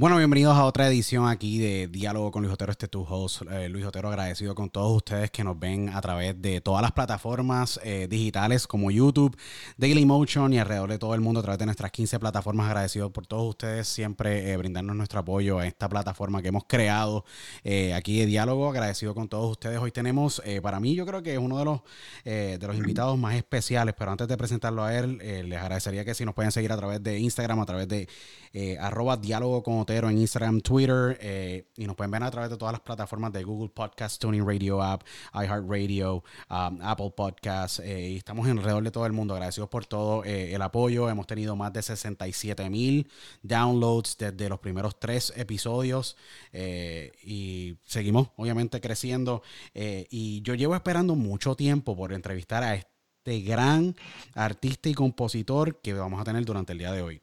[0.00, 3.68] Bueno, bienvenidos a otra edición aquí de Diálogo con Luis Otero, este tu host, eh,
[3.68, 7.78] Luis Otero, agradecido con todos ustedes que nos ven a través de todas las plataformas
[7.84, 9.36] eh, digitales como YouTube,
[9.76, 13.12] Daily Motion y alrededor de todo el mundo a través de nuestras 15 plataformas, agradecido
[13.12, 17.26] por todos ustedes siempre eh, brindarnos nuestro apoyo a esta plataforma que hemos creado
[17.94, 19.80] aquí de Diálogo, agradecido con todos ustedes.
[19.80, 21.80] Hoy tenemos, para mí yo creo que es uno de los,
[22.24, 26.24] de los invitados más especiales, pero antes de presentarlo a él, les agradecería que si
[26.24, 28.08] nos pueden seguir a través de Instagram, a través de
[28.80, 32.70] arroba diálogo con En Instagram, Twitter, eh, y nos pueden ver a través de todas
[32.70, 35.02] las plataformas de Google Podcast, Tuning Radio App,
[35.34, 39.34] iHeartRadio, um, Apple Podcasts, eh, y estamos alrededor de todo el mundo.
[39.34, 41.10] Agradecidos por todo eh, el apoyo.
[41.10, 43.10] Hemos tenido más de 67 mil
[43.42, 46.16] downloads desde los primeros tres episodios
[46.52, 49.42] y seguimos obviamente creciendo.
[49.74, 53.96] y yo llevo esperando mucho tiempo por entrevistar a este gran
[54.34, 57.20] artista y compositor que vamos a tener durante el día de hoy.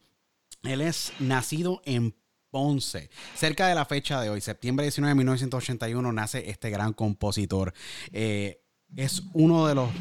[0.63, 2.13] Él es nacido en
[2.57, 3.11] Ponce.
[3.35, 7.71] Cerca de la fecha de hoy, septiembre 19 de 1981, nace este gran compositor.
[8.11, 8.63] Eh,
[8.95, 9.91] es uno de los,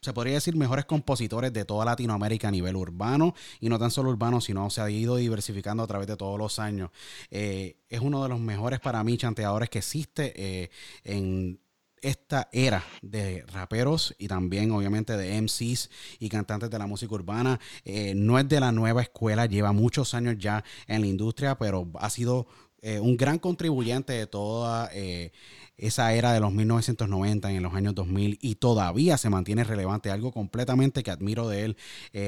[0.00, 3.34] se podría decir, mejores compositores de toda Latinoamérica a nivel urbano.
[3.58, 6.60] Y no tan solo urbano, sino se ha ido diversificando a través de todos los
[6.60, 6.90] años.
[7.32, 10.70] Eh, es uno de los mejores para mí chanteadores que existe eh,
[11.02, 11.58] en
[12.04, 17.58] esta era de raperos y también obviamente de MCs y cantantes de la música urbana.
[17.84, 21.88] Eh, no es de la nueva escuela, lleva muchos años ya en la industria, pero
[21.98, 22.46] ha sido
[22.82, 25.32] eh, un gran contribuyente de toda eh,
[25.78, 30.30] esa era de los 1990 en los años 2000 y todavía se mantiene relevante, algo
[30.30, 31.76] completamente que admiro de él.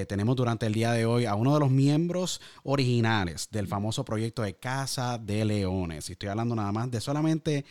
[0.08, 4.42] Tenemos durante el día de hoy a uno de los miembros originales del famoso proyecto
[4.42, 6.08] de Casa de Leones.
[6.08, 7.64] Y estoy hablando nada más de solamente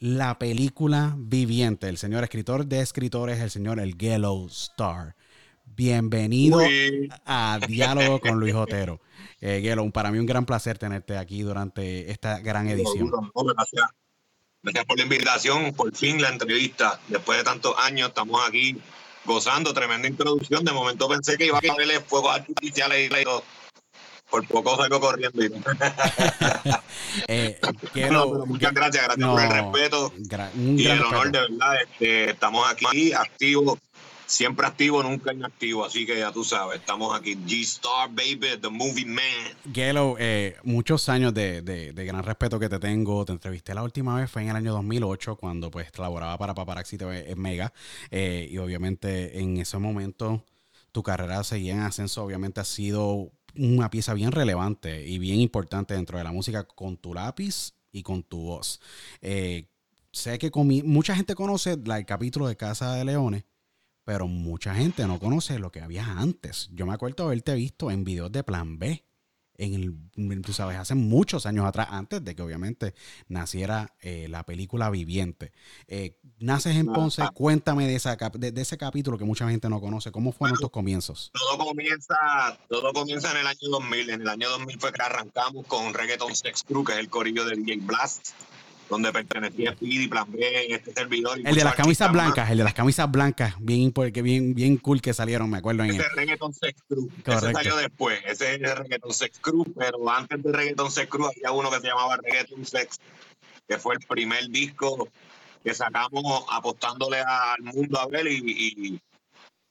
[0.00, 5.16] la película viviente, el señor escritor de escritores, el señor El Yellow Star.
[5.64, 7.08] Bienvenido Uy.
[7.24, 9.00] a Diálogo con Luis Otero.
[9.40, 13.10] Eh, para mí un gran placer tenerte aquí durante esta gran edición.
[13.34, 13.90] Gracias.
[14.62, 17.00] Gracias por la invitación, por fin la entrevista.
[17.08, 18.76] Después de tantos años estamos aquí
[19.24, 20.64] gozando, tremenda introducción.
[20.64, 23.44] De momento pensé que iba a haberle fuegos artificiales y todo.
[24.30, 25.42] Por poco salgo corriendo.
[25.44, 25.50] y-
[27.28, 27.58] Eh,
[27.92, 30.12] quiero- muchas gracias, gracias no, por el respeto
[30.56, 31.30] y el honor respeto.
[31.30, 31.74] de verdad.
[31.82, 33.78] Este, estamos aquí activos,
[34.26, 35.88] siempre activos, nunca inactivos.
[35.88, 37.34] Así que ya tú sabes, estamos aquí.
[37.36, 39.22] G-Star, baby, the movie man.
[39.72, 43.24] Gelo, eh, muchos años de, de- de gran respeto que te tengo.
[43.24, 46.98] Te entrevisté la última vez, fue en el año 2008, cuando pues laboraba para Paparazzi
[46.98, 47.72] TV en Mega.
[48.10, 50.44] Eh, y obviamente en ese momento
[50.92, 52.22] tu carrera seguía en ascenso.
[52.24, 56.96] Obviamente ha sido una pieza bien relevante y bien importante dentro de la música con
[56.96, 58.80] tu lápiz y con tu voz.
[59.20, 59.68] Eh,
[60.12, 63.44] sé que mucha gente conoce el capítulo de Casa de Leones,
[64.04, 66.70] pero mucha gente no conoce lo que había antes.
[66.72, 69.04] Yo me acuerdo haberte visto en videos de Plan B,
[69.58, 72.94] en el, tú sabes, hace muchos años atrás, antes de que obviamente
[73.26, 75.52] naciera eh, la película Viviente.
[75.88, 79.80] Eh, naces en Ponce, cuéntame de, esa, de, de ese capítulo que mucha gente no
[79.80, 80.12] conoce.
[80.12, 81.32] ¿Cómo fueron tus comienzos?
[81.32, 82.16] Todo comienza,
[82.68, 84.10] todo comienza en el año 2000.
[84.10, 87.44] En el año 2000 fue que arrancamos con Reggaeton Sex Crew, que es el corillo
[87.44, 88.28] de DJ Blast,
[88.88, 91.38] donde pertenecía Speedy, Plan B, este servidor.
[91.38, 92.12] y El de las camisas artistas más.
[92.34, 95.58] blancas, el de las camisas blancas, bien, impo- que bien, bien cool que salieron, me
[95.58, 97.08] acuerdo en Ese es Reggaeton Sex Crew.
[97.24, 97.32] Correcto.
[97.48, 98.20] Ese salió después.
[98.24, 101.80] Ese es el Reggaeton Sex Crew, pero antes de Reggaeton Sex Crew había uno que
[101.80, 102.98] se llamaba Reggaeton Sex,
[103.68, 105.08] que fue el primer disco
[105.62, 109.00] que sacamos apostándole al mundo a ver y, y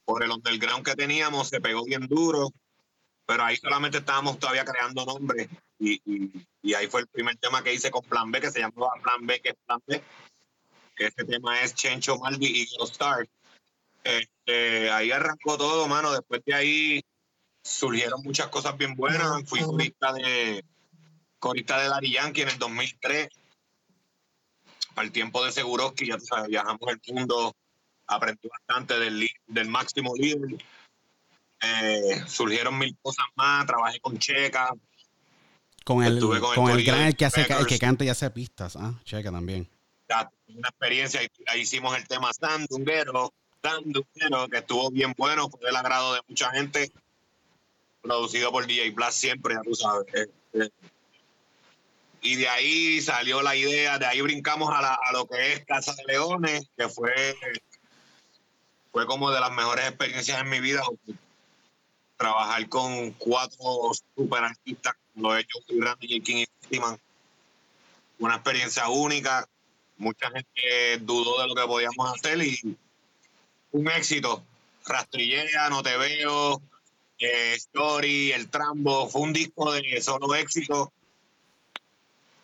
[0.06, 2.52] por el underground que teníamos se pegó bien duro,
[3.26, 5.48] pero ahí solamente estábamos todavía creando nombres
[5.80, 6.32] y, y-
[6.68, 9.26] y ahí fue el primer tema que hice con Plan B, que se llamaba Plan
[9.26, 10.04] B, que es Plan B,
[10.98, 13.26] que ese tema es Chencho Maldi y Ghost Star.
[14.04, 16.12] Este, ahí arrancó todo, mano.
[16.12, 17.02] Después de ahí
[17.64, 19.44] surgieron muchas cosas bien buenas.
[19.46, 20.66] Fui corista de
[21.40, 23.30] corista de Daddy Yankee en el 2003.
[24.94, 27.56] Para el tiempo de Seguroski, ya tú sabes, viajamos el mundo,
[28.08, 30.58] aprendí bastante del, del máximo líder.
[31.62, 34.74] Eh, surgieron mil cosas más, trabajé con Checa,
[35.88, 38.10] Con el, con el con el corillo gran, el que, hace, el que canta y
[38.10, 38.76] hace pistas.
[38.76, 39.70] Ah, checa también.
[40.10, 45.78] ya, una experiencia ahí hicimos el tema Sandunguero, Sandunguero, que estuvo bien bueno, fue del
[45.78, 46.92] agrado de mucha gente,
[48.02, 50.06] producido por DJ Blast siempre, ya tú sabes.
[50.52, 50.70] eh.
[52.22, 55.66] y de ahí salió la idea, de ahí brincamos a, la, a lo que es
[55.66, 57.34] Casa de Leones, que fue,
[58.92, 60.82] fue como de las mejores experiencias en mi vida.
[62.18, 66.24] Trabajar con cuatro super artistas, lo he hecho Randy, J.
[66.24, 67.00] King y Steeman.
[68.20, 69.48] Una experiencia única.
[69.98, 72.78] Mucha gente dudó de lo que podíamos hacer y
[73.72, 74.44] un éxito.
[74.86, 76.62] Rastrillera, No Te Veo,
[77.20, 79.10] eh, Story, El Trambo.
[79.10, 80.94] Fue un disco de solo éxito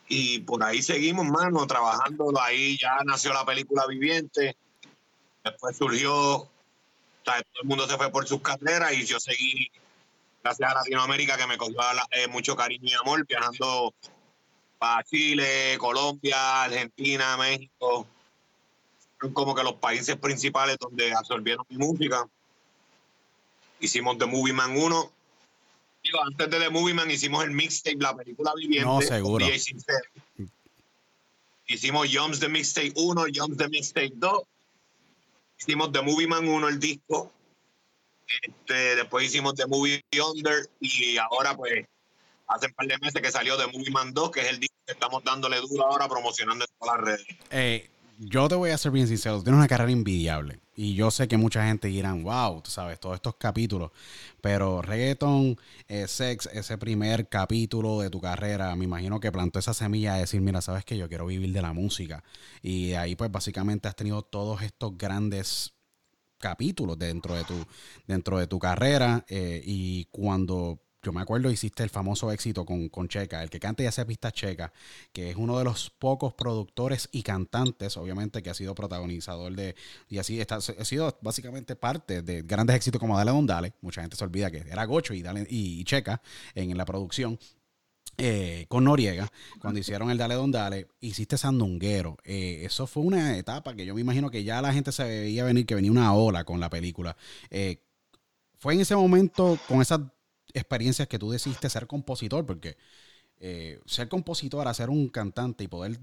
[0.08, 2.31] y por ahí seguimos, mano, trabajando.
[2.40, 4.56] Ahí ya nació la película Viviente.
[5.44, 6.48] Después surgió,
[7.24, 9.72] todo el mundo se fue por sus carreras y yo seguí,
[10.44, 11.80] gracias a Latinoamérica, que me cogió
[12.12, 13.94] eh, mucho cariño y amor, viajando
[14.78, 18.06] para Chile, Colombia, Argentina, México.
[19.22, 22.28] Son como que los países principales donde absorbieron mi música.
[23.80, 25.12] Hicimos The Movie Man 1,
[26.25, 28.86] antes de The Movie Man hicimos el mixtape, la película viviente.
[28.86, 29.46] No, seguro.
[31.66, 34.42] Hicimos Jumps the Mixtape 1, Jumps the Mixtape 2.
[35.60, 37.31] Hicimos The Movie Man 1, el disco.
[38.42, 41.86] Este, después hicimos The Movie Under y ahora pues
[42.48, 44.75] hace un par de meses que salió The Movie Man 2, que es el disco
[44.86, 47.28] que estamos dándole duro ahora promocionando en todas las redes.
[47.52, 47.90] Eh,
[48.20, 50.60] yo te voy a ser bien sincero, tienes una carrera invidiable.
[50.75, 53.92] Y yo sé que mucha gente dirán, wow, sabes, todos estos capítulos.
[54.42, 59.74] Pero Reggaeton, eh, Sex, ese primer capítulo de tu carrera, me imagino que plantó esa
[59.74, 62.24] semilla de decir, mira, sabes que yo quiero vivir de la música.
[62.64, 65.74] Y ahí pues básicamente has tenido todos estos grandes
[66.44, 67.56] capítulos dentro de tu,
[68.06, 69.24] dentro de tu carrera.
[69.30, 73.62] Eh, y cuando yo me acuerdo, hiciste el famoso éxito con, con, Checa, el que
[73.62, 74.74] canta y hace pista Checa,
[75.13, 79.75] que es uno de los pocos productores y cantantes, obviamente, que ha sido protagonizador de,
[80.10, 83.74] y así está, ha sido básicamente parte de grandes éxitos como Dale Don Dale.
[83.81, 86.22] Mucha gente se olvida que era Gocho y, Dale, y, Checa
[86.56, 87.39] en, la producción.
[88.18, 92.18] Eh, con Noriega, cuando hicieron el Dale Don Dale, hiciste Sandunguero.
[92.24, 95.44] Eh, eso fue una etapa que yo me imagino que ya la gente se veía
[95.44, 97.18] venir, que venía una ola con la película.
[97.50, 97.81] Eh,
[98.60, 100.01] fue en ese momento, con esas
[100.54, 102.77] experiencias que tú decidiste ser compositor, porque
[103.86, 106.00] ser compositor, ser un cantante y poder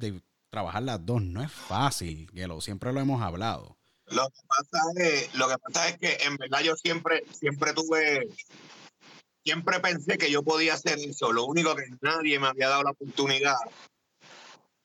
[0.51, 3.79] trabajar las dos no es fácil, lo siempre lo hemos hablado.
[4.11, 8.29] Lo que, pasa es, lo que pasa es que en verdad yo siempre, siempre tuve,
[9.45, 11.33] siempre pensé que yo podía hacer eso.
[11.33, 13.57] Lo único que nadie me había dado la oportunidad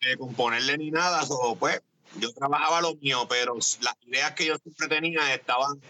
[0.01, 1.81] de componerle ni nada, o pues
[2.19, 5.81] yo trabajaba lo mío, pero las ideas que yo siempre tenía estaban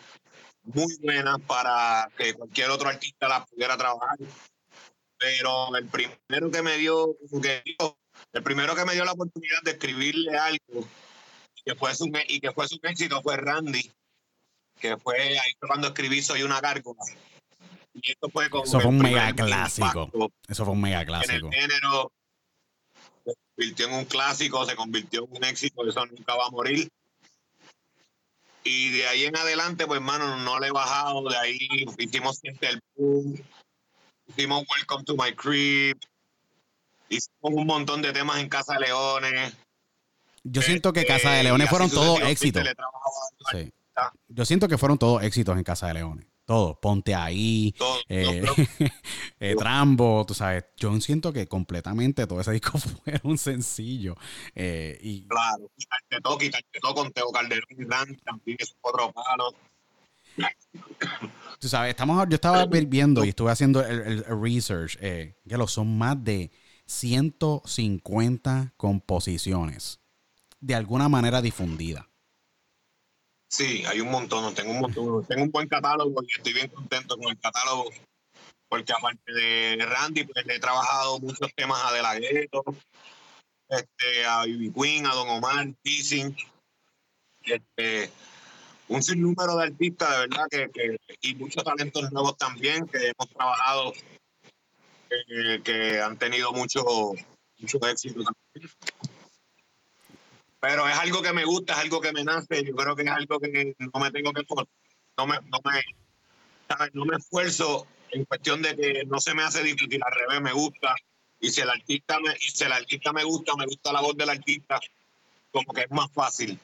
[0.64, 4.18] muy buenas para que cualquier otro artista las pudiera trabajar.
[5.18, 7.16] Pero el primero que me dio,
[8.34, 10.88] el primero que me dio la oportunidad de escribirle algo
[11.56, 13.92] y que fue su, y que fue su éxito fue Randy,
[14.80, 17.02] que fue ahí cuando escribí Soy una gárgola.
[17.96, 20.12] Y esto fue como Eso fue un mega clásico.
[20.48, 21.48] Eso fue un mega clásico.
[21.48, 22.12] En el género
[23.26, 26.90] se convirtió en un clásico, se convirtió en un éxito, eso nunca va a morir.
[28.64, 31.30] Y de ahí en adelante, pues, hermano, no le he bajado.
[31.30, 31.58] De ahí
[31.98, 33.40] hicimos el boom,
[34.28, 35.98] hicimos Welcome to My Crib,
[37.08, 39.54] hicimos un montón de temas en Casa de Leones.
[40.44, 42.64] Yo siento que Casa de Leones fueron todos éxitos.
[44.28, 46.35] Yo siento que fueron todos éxitos en Casa de Leones.
[46.46, 47.74] Todo, ponte ahí,
[48.08, 48.44] eh,
[49.40, 50.66] eh, Trambo, tú sabes.
[50.78, 54.16] Yo siento que completamente todo ese disco fue un sencillo.
[54.54, 55.28] Eh, y...
[55.28, 59.56] Claro, quitarte todo, quitarte todo con Teo Calderón y Randy, también es otro palo.
[61.60, 65.98] Tú sabes, estamos, yo estaba viendo y estuve haciendo el, el research, que lo son
[65.98, 66.52] más de
[66.86, 70.00] 150 composiciones
[70.60, 72.10] de alguna manera difundida.
[73.56, 77.16] Sí, hay un montón, tengo un montón, tengo un buen catálogo y estoy bien contento
[77.16, 77.90] con el catálogo,
[78.68, 82.66] porque aparte de Randy, pues he trabajado muchos temas a De La Gueto,
[83.70, 86.36] este, a Bibi Queen, a Don Omar, Teasing,
[87.46, 88.12] este,
[88.90, 93.94] un sinnúmero de artistas, de verdad, que, y muchos talentos nuevos también, que hemos trabajado,
[95.08, 96.84] que, que han tenido mucho,
[97.60, 98.70] mucho éxito también
[100.68, 103.10] pero es algo que me gusta, es algo que me nace, yo creo que es
[103.10, 104.44] algo que no me tengo que
[105.16, 109.62] no me, no me, no me esfuerzo en cuestión de que no se me hace
[109.62, 110.96] difícil, al revés me gusta,
[111.40, 114.18] y si el artista me, y si el artista me gusta, me gusta la voz
[114.18, 114.80] del artista,
[115.52, 116.60] como que es más fácil.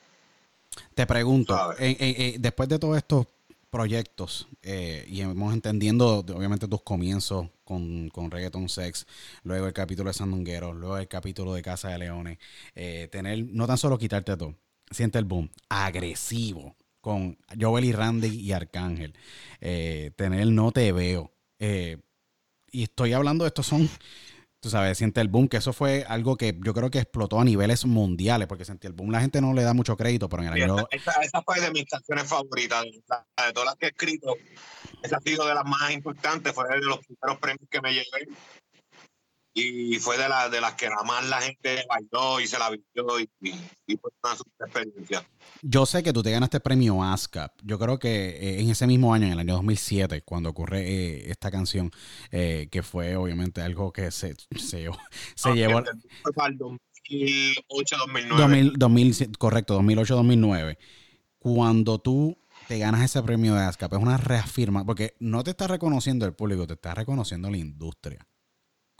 [0.95, 3.27] Te pregunto, después de todo esto
[3.71, 9.07] proyectos eh, y hemos entendiendo obviamente tus comienzos con, con Reggaeton Sex,
[9.43, 12.37] luego el capítulo de Sandunguero, luego el capítulo de Casa de Leones,
[12.75, 14.55] eh, tener, no tan solo quitarte todo,
[14.91, 19.13] siente el boom, agresivo con Joel y Randy y Arcángel,
[19.61, 23.89] eh, tener No Te Veo, y estoy hablando estos son
[24.61, 27.43] tú sabes, siente el boom, que eso fue algo que yo creo que explotó a
[27.43, 30.49] niveles mundiales, porque sentí el boom, la gente no le da mucho crédito, pero en
[30.49, 30.87] el año...
[30.91, 34.35] Esa, esa, fue de mis canciones favoritas, de, de, todas las que he escrito,
[35.01, 38.27] esa ha sido de las más importantes, fue de los primeros premios que me llevé
[39.53, 42.69] y fue de, la, de las que nada más la gente bailó y se la
[42.69, 43.29] vivió y,
[43.85, 45.27] y, fue una super experiencia.
[45.61, 47.59] Yo sé que tú te ganaste el premio ASCAP.
[47.63, 51.29] Yo creo que eh, en ese mismo año, en el año 2007, cuando ocurre eh,
[51.29, 51.91] esta canción,
[52.31, 54.89] eh, que fue obviamente algo que se, se,
[55.35, 55.83] se no, llevó...
[56.23, 58.77] Fue para el 2008-2009.
[58.77, 60.77] 2000, correcto, 2008-2009.
[61.39, 62.37] Cuando tú
[62.69, 66.33] te ganas ese premio de ASCAP, es una reafirma, porque no te está reconociendo el
[66.33, 68.25] público, te está reconociendo la industria.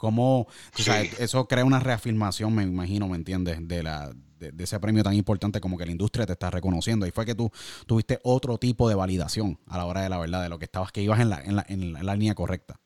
[0.02, 0.82] ¿Cómo, sí.
[0.82, 3.58] o sea, eso crea una reafirmación, me imagino, ¿me entiendes?
[3.68, 7.06] De, la, de, de, ese premio tan importante como que la industria te está reconociendo.
[7.06, 7.52] Y fue que tú
[7.86, 10.90] tuviste otro tipo de validación a la hora de la verdad, de lo que estabas,
[10.90, 12.80] que ibas en la, en la, en la, en la línea correcta.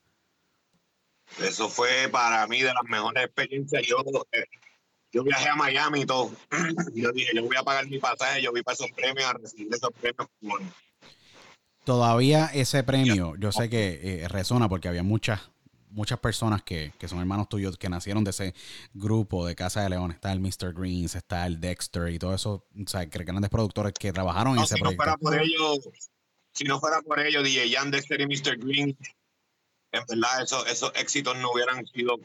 [1.41, 3.81] Eso fue para mí de las mejores experiencias.
[3.87, 3.97] Yo,
[4.31, 4.45] eh,
[5.11, 6.29] yo viajé a Miami y todo.
[6.93, 9.73] Yo dije, yo voy a pagar mi pasaje, yo voy para esos premios a recibir
[9.73, 10.29] esos premios.
[11.83, 15.49] Todavía ese premio, yo sé que eh, resona porque había muchas
[15.97, 18.53] muchas personas que, que, son hermanos tuyos que nacieron de ese
[18.93, 20.11] grupo de Casa de León.
[20.11, 20.73] Está el Mr.
[20.73, 22.67] Greens, está el Dexter y todo eso.
[22.73, 25.05] O sea, grandes productores que trabajaron no, en ese si proyecto.
[25.05, 25.89] No fuera por ellos,
[26.53, 28.57] si no fuera por ellos, DJ Jan, Dexter y Mr.
[28.57, 28.97] Green,
[29.91, 32.17] en verdad esos, esos éxitos no hubieran sido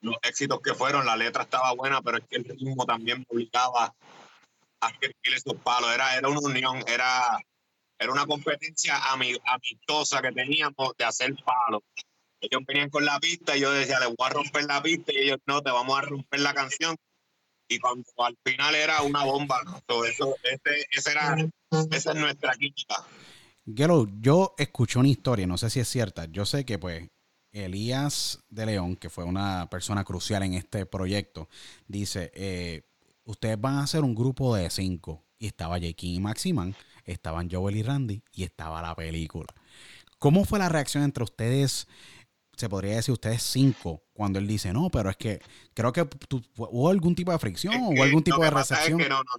[0.00, 1.04] los éxitos que fueron.
[1.04, 3.92] La letra estaba buena, pero es que el ritmo también obligaba
[4.80, 5.92] a escribir esos palos.
[5.92, 7.38] Era, era una unión, era,
[7.98, 11.82] era una competencia amistosa que teníamos de hacer palos
[12.42, 15.18] ellos venían con la pista y yo decía, les voy a romper la pista y
[15.18, 16.96] ellos no, te vamos a romper la canción.
[17.68, 19.80] Y cuando al final era una bomba, ¿no?
[19.88, 21.36] so, eso, ese, ese era,
[21.90, 22.96] esa es nuestra química.
[23.64, 26.26] Gelo, yo escuché una historia, no sé si es cierta.
[26.26, 27.08] Yo sé que pues
[27.52, 31.48] Elías de León, que fue una persona crucial en este proyecto,
[31.86, 32.82] dice, eh,
[33.24, 35.24] ustedes van a hacer un grupo de cinco.
[35.38, 36.06] Y estaba J.K.
[36.06, 39.52] y Maximan, estaban Joel y Randy y estaba la película.
[40.18, 41.88] ¿Cómo fue la reacción entre ustedes?
[42.62, 45.40] Se podría decir ustedes cinco cuando él dice no, pero es que
[45.74, 49.00] creo que tú, hubo algún tipo de fricción es o algún tipo de recepción.
[49.00, 49.32] Es que no, no,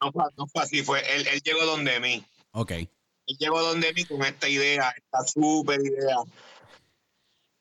[0.00, 2.24] no, fue, no fue así, fue él, él llegó donde mí.
[2.52, 2.70] Ok.
[2.70, 6.16] Él llegó donde mí con esta idea, esta súper idea.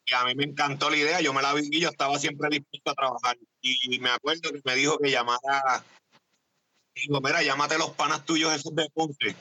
[0.05, 2.91] Y a mí me encantó la idea, yo me la viví, yo estaba siempre dispuesto
[2.91, 3.37] a trabajar.
[3.61, 5.83] Y me acuerdo que me dijo que llamara,
[6.95, 9.35] digo, mira, llámate los panas tuyos esos de Ponce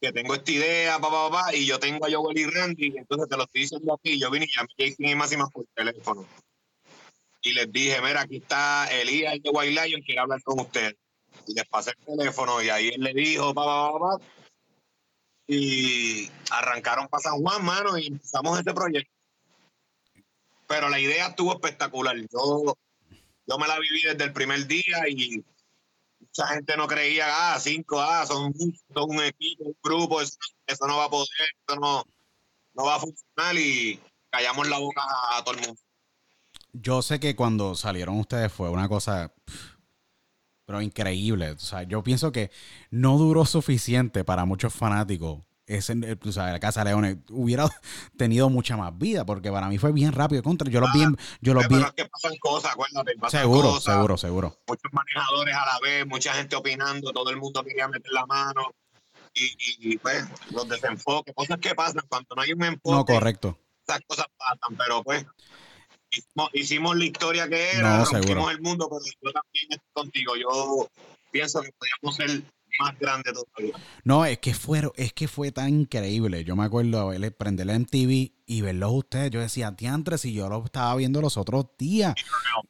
[0.00, 3.28] que tengo esta idea, papá, papá, y yo tengo a Joel y Randy, y entonces
[3.28, 6.26] te lo estoy diciendo aquí, yo vine y llamé a Jason y Máxima por teléfono.
[7.42, 10.96] Y les dije, mira, aquí está Elías de White Lion, quiere hablar con usted.
[11.46, 14.24] Y les pasé el teléfono, y ahí él le dijo, papá, papá,
[15.48, 19.10] y arrancaron para San Juan, mano, y empezamos este proyecto.
[20.68, 22.14] Pero la idea estuvo espectacular.
[22.30, 22.76] Yo,
[23.46, 25.42] yo me la viví desde el primer día y
[26.20, 30.36] mucha gente no creía, ah, cinco, ah, son, son un equipo, un grupo, eso,
[30.86, 31.28] no va a poder,
[31.66, 32.04] eso no,
[32.74, 35.80] no va a funcionar y callamos la boca a, todo el mundo.
[36.72, 39.32] Yo sé que cuando salieron ustedes fue una cosa,
[40.64, 41.52] pero increíble.
[41.52, 42.50] O sea, yo pienso que
[42.90, 45.94] no duró suficiente para muchos fanáticos ese,
[46.24, 47.68] o sea, la Casa Leones hubiera
[48.16, 50.70] tenido mucha más vida, porque para mí fue bien rápido contra.
[50.70, 51.04] Yo los vi,
[51.40, 51.84] yo los pero vi.
[51.84, 53.14] Es que pasan cosas, acuérdate.
[53.18, 54.58] Pasan seguro, cosas, seguro, seguro.
[54.66, 58.74] Muchos manejadores a la vez, mucha gente opinando, todo el mundo quería meter la mano.
[59.34, 62.96] Y, y, y pues, los desenfoques, cosas que pasan cuando no hay un enfoque.
[62.96, 63.58] No, correcto.
[63.86, 65.24] Esas cosas pasan, pero pues.
[66.10, 68.50] Hicimos, hicimos la historia que era, no, rompimos seguro.
[68.50, 70.36] el mundo, pero yo también estoy contigo.
[70.36, 70.88] Yo
[71.30, 72.42] pienso que podíamos ser
[72.80, 73.74] más grande todavía.
[74.04, 76.44] No, es que fue, es que fue tan increíble.
[76.44, 79.30] Yo me acuerdo verle, prenderle en TV y verlos ustedes.
[79.30, 82.14] Yo decía, diantres, y yo lo estaba viendo los otros días.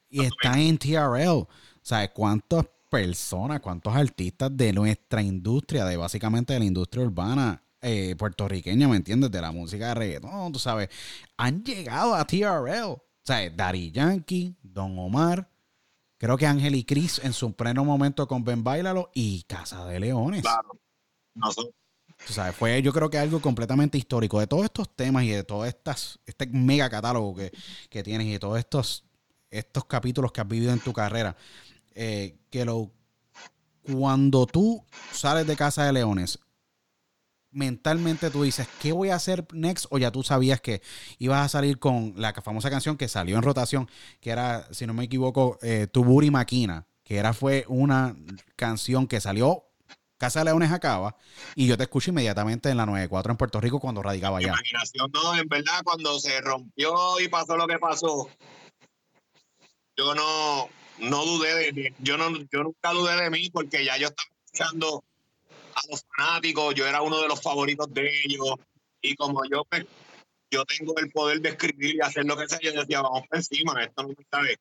[0.09, 1.47] Y está en TRL.
[1.83, 8.17] ¿Sabes cuántas personas, cuántos artistas de nuestra industria, de básicamente de la industria urbana eh,
[8.19, 9.31] puertorriqueña, ¿me entiendes?
[9.31, 10.89] De la música de reggaetón, tú sabes,
[11.37, 12.85] han llegado a TRL.
[12.85, 15.49] O sea, Daddy Yankee, Don Omar,
[16.19, 20.01] Creo que Ángel y Cris en su pleno momento con Ben Bailalo y Casa de
[20.01, 20.43] Leones.
[20.43, 20.79] Claro.
[21.35, 21.63] No sé.
[22.29, 25.45] O sea, fue yo creo que algo completamente histórico de todos estos temas y de
[25.45, 27.53] todo estas, este mega catálogo que,
[27.89, 29.05] que tienes y de todos estos,
[29.51, 31.37] estos capítulos que has vivido en tu carrera.
[31.95, 32.91] Eh, que lo
[33.83, 36.39] cuando tú sales de Casa de Leones,
[37.51, 39.87] mentalmente tú dices, ¿qué voy a hacer next?
[39.91, 40.83] O ya tú sabías que
[41.19, 43.91] ibas a salir con la famosa canción que salió en rotación,
[44.21, 48.17] que era, si no me equivoco, eh, Tu Buri Maquina, que era, fue una
[48.57, 49.65] canción que salió
[50.19, 51.17] Casa de Leones acaba
[51.55, 54.53] y yo te escucho inmediatamente en la 94 en Puerto Rico cuando radicaba allá.
[55.39, 58.29] En verdad, cuando se rompió y pasó lo que pasó,
[59.97, 64.09] yo no, no dudé de, yo no, yo nunca dudé de mí porque ya yo
[64.09, 65.05] estaba escuchando
[65.79, 68.55] a los fanáticos, yo era uno de los favoritos de ellos
[69.01, 69.87] y como yo pues,
[70.51, 73.39] yo tengo el poder de escribir y hacer lo que sea, yo decía, vamos por
[73.39, 74.57] encima, esto no me sabe.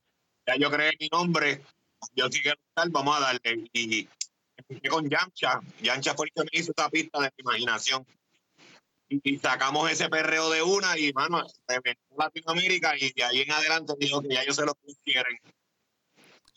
[0.46, 1.62] Ya yo creé mi nombre,
[2.14, 3.70] yo sí quiero estar, vamos a darle.
[3.74, 4.08] Y
[4.58, 8.06] empecé con Yancha, Yancha fue el que me hizo esta pista de mi imaginación.
[9.10, 13.52] Y, sacamos ese perreo de una y, mano, se metió Latinoamérica y de ahí en
[13.52, 15.38] adelante dijo que ya yo sé lo que quieren.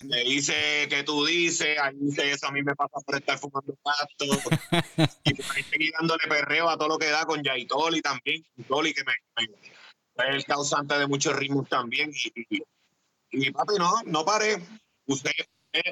[0.01, 3.75] Le dice que tú dices, ahí dice eso, a mí me pasa por estar fumando
[3.83, 4.25] pasto.
[5.25, 8.43] y por ahí seguí dándole perreo a todo lo que da con Yaitoli también.
[8.67, 9.13] Toli que me,
[9.45, 12.11] es el causante de muchos ritmos también.
[12.15, 12.63] Y,
[13.31, 14.63] y, papi, no, no paré.
[15.07, 15.33] Usé,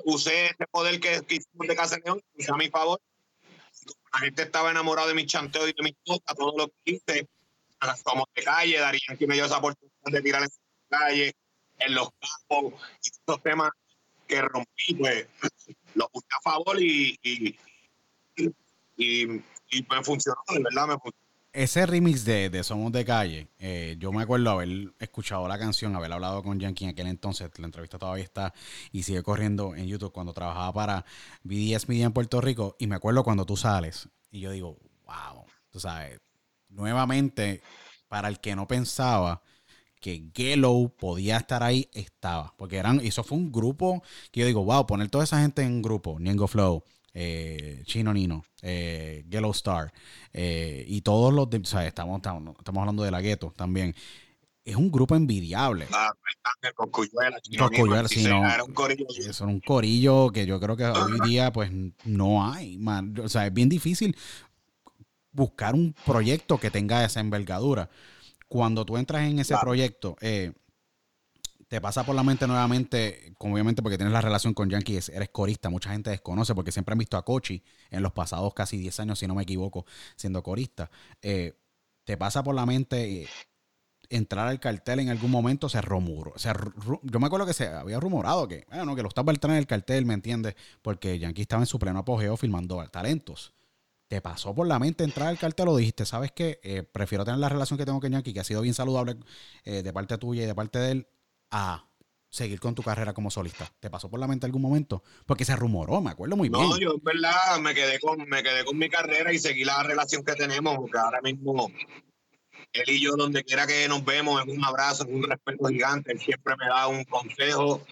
[0.04, 3.00] usé ese poder que, que hicimos de Casa León, a mi favor.
[4.14, 7.28] La gente estaba enamorada de mis chanteos y de mis cosas, todo lo que hice.
[7.80, 10.48] A las tomos de calle, Darían que me dio esa oportunidad de tirar en
[10.88, 11.32] la calle,
[11.78, 12.74] en los campos,
[13.04, 13.70] y estos temas
[14.28, 15.26] que rompí, pues
[15.94, 17.56] lo puse a favor y, y,
[19.82, 21.28] pues funcionó, de verdad me funcionó.
[21.50, 25.96] Ese remix de, de Somos de Calle, eh, yo me acuerdo haber escuchado la canción,
[25.96, 28.52] haber hablado con Yankee en aquel entonces, la entrevista todavía está
[28.92, 31.04] y sigue corriendo en YouTube cuando trabajaba para
[31.42, 35.46] BDS Media en Puerto Rico y me acuerdo cuando tú sales y yo digo, wow,
[35.70, 36.20] tú sabes,
[36.68, 37.62] nuevamente,
[38.08, 39.42] para el que no pensaba,
[40.00, 42.54] que Gellow podía estar ahí, estaba.
[42.56, 45.72] Porque eran, eso fue un grupo que yo digo, wow, poner toda esa gente en
[45.72, 46.82] un grupo, Niengo Flow,
[47.14, 49.92] eh, Chino Nino, eh, Gellow Star,
[50.32, 53.94] eh, y todos los de, o sea, estamos, estamos, hablando de la gueto también.
[54.64, 55.86] Es un grupo envidiable.
[55.90, 56.12] Ah,
[56.74, 59.06] Coscuyuela, sí, no, era un corillo.
[59.18, 61.70] Es un corillo que yo creo que hoy día pues
[62.04, 62.76] no hay.
[62.76, 63.18] Man.
[63.18, 64.14] O sea, es bien difícil
[65.32, 67.88] buscar un proyecto que tenga esa envergadura
[68.48, 70.52] cuando tú entras en ese proyecto, eh,
[71.68, 75.28] te pasa por la mente nuevamente, como obviamente porque tienes la relación con Yankee, eres
[75.28, 79.00] corista, mucha gente desconoce porque siempre han visto a Kochi en los pasados casi 10
[79.00, 79.84] años, si no me equivoco,
[80.16, 80.90] siendo corista.
[81.20, 81.58] Eh,
[82.04, 83.28] te pasa por la mente eh,
[84.08, 86.32] entrar al cartel en algún momento, se rumoró.
[87.02, 89.66] yo me acuerdo que se había rumorado que, bueno, que lo estaba entrar en el
[89.66, 90.54] cartel, ¿me entiendes?
[90.80, 93.52] Porque Yankee estaba en su pleno apogeo filmando talentos
[94.08, 96.58] te pasó por la mente entrar al cartel o dijiste, ¿sabes qué?
[96.62, 99.16] Eh, prefiero tener la relación que tengo con Yankee, que ha sido bien saludable
[99.64, 101.08] eh, de parte tuya y de parte de él,
[101.50, 101.84] a
[102.30, 103.70] seguir con tu carrera como solista.
[103.80, 105.02] ¿Te pasó por la mente algún momento?
[105.26, 106.62] Porque se rumoró, me acuerdo muy bien.
[106.62, 109.82] No, yo en verdad me quedé con, me quedé con mi carrera y seguí la
[109.82, 111.70] relación que tenemos, porque ahora mismo
[112.72, 116.12] él y yo, donde quiera que nos vemos, es un abrazo, es un respeto gigante.
[116.12, 117.82] Él siempre me da un consejo,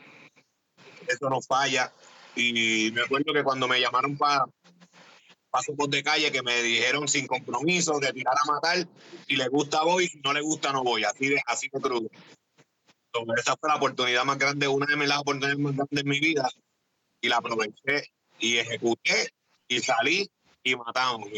[1.06, 1.92] eso no falla.
[2.34, 4.44] Y me acuerdo que cuando me llamaron para
[5.56, 8.86] paso por de calle que me dijeron sin compromiso de tirar a matar.
[9.26, 11.04] Si le gusta voy, si no le gusta no voy.
[11.04, 12.10] Así de, así de crudo.
[13.12, 16.20] Entonces, esa fue la oportunidad más grande, una de las oportunidades más grandes de mi
[16.20, 16.48] vida.
[17.22, 19.30] Y la aproveché y ejecuté
[19.66, 20.28] y salí
[20.62, 21.30] y matamos.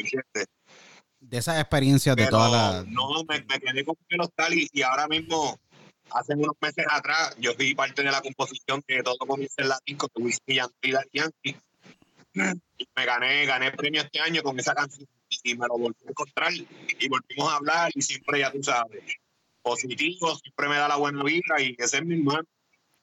[1.20, 2.86] De esas experiencias de todas las.
[2.88, 5.56] No, me, quedé con el hostal y, y ahora mismo
[6.10, 9.78] hace unos meses atrás, yo fui parte de la composición de todo comienza en la
[9.86, 11.56] disco que Whisky y Yankee
[12.38, 15.06] me gané, gané premio este año con esa canción
[15.42, 19.02] y me lo volví a encontrar y volvimos a hablar y siempre ya tú sabes,
[19.62, 22.46] positivo, siempre me da la buena vida y ese es mi hermano.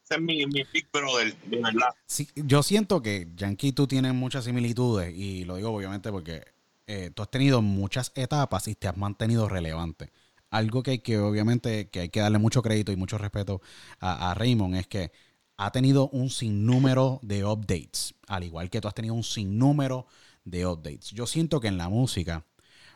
[0.04, 1.89] Ese es mi, mi big brother, de verdad.
[2.06, 6.43] Sí, yo siento que Yankee tú tienes muchas similitudes y lo digo obviamente porque
[6.88, 10.12] eh, tú has tenido muchas etapas y te has mantenido relevante.
[10.52, 13.62] Algo que, que obviamente que hay que darle mucho crédito y mucho respeto
[14.00, 15.12] a, a Raymond es que
[15.58, 20.08] ha tenido un sinnúmero de updates, al igual que tú has tenido un sinnúmero
[20.44, 21.12] de updates.
[21.12, 22.46] Yo siento que en la música,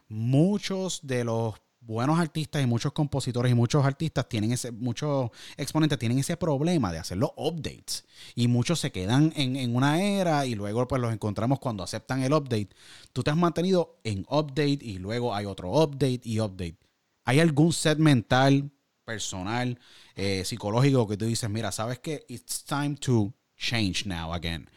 [0.08, 5.98] muchos de los buenos artistas y muchos compositores y muchos artistas tienen ese, muchos exponentes
[5.98, 8.06] tienen ese problema de hacer los updates.
[8.36, 12.22] Y muchos se quedan en, en, una era y luego pues los encontramos cuando aceptan
[12.24, 12.70] el update.
[13.14, 16.78] Tú te has mantenido en update y luego hay otro update y update.
[17.26, 18.72] ¿Hay algún set mental
[19.10, 19.80] personal,
[20.16, 24.70] eh, psicológico que tú dices, mira, sabes que it's time to change now again.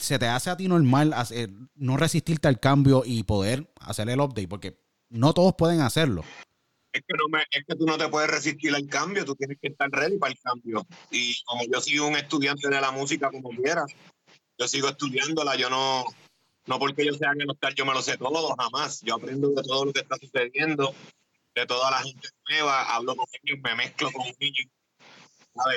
[0.00, 4.20] Se te hace a ti normal hacer, no resistirte al cambio y poder hacer el
[4.20, 6.24] update, porque no todos pueden hacerlo.
[6.92, 9.56] Es que, no me, es que tú no te puedes resistir al cambio, tú tienes
[9.62, 10.84] que estar ready para el cambio.
[11.12, 13.86] Y como yo sigo un estudiante de la música como quiera,
[14.58, 16.04] yo sigo estudiándola, yo no,
[16.66, 19.00] no porque yo sea que no estar, yo me lo sé todo, jamás.
[19.02, 20.92] Yo aprendo de todo lo que está sucediendo
[21.60, 24.66] de toda la gente nueva, hablo con ellos, me mezclo con ellos.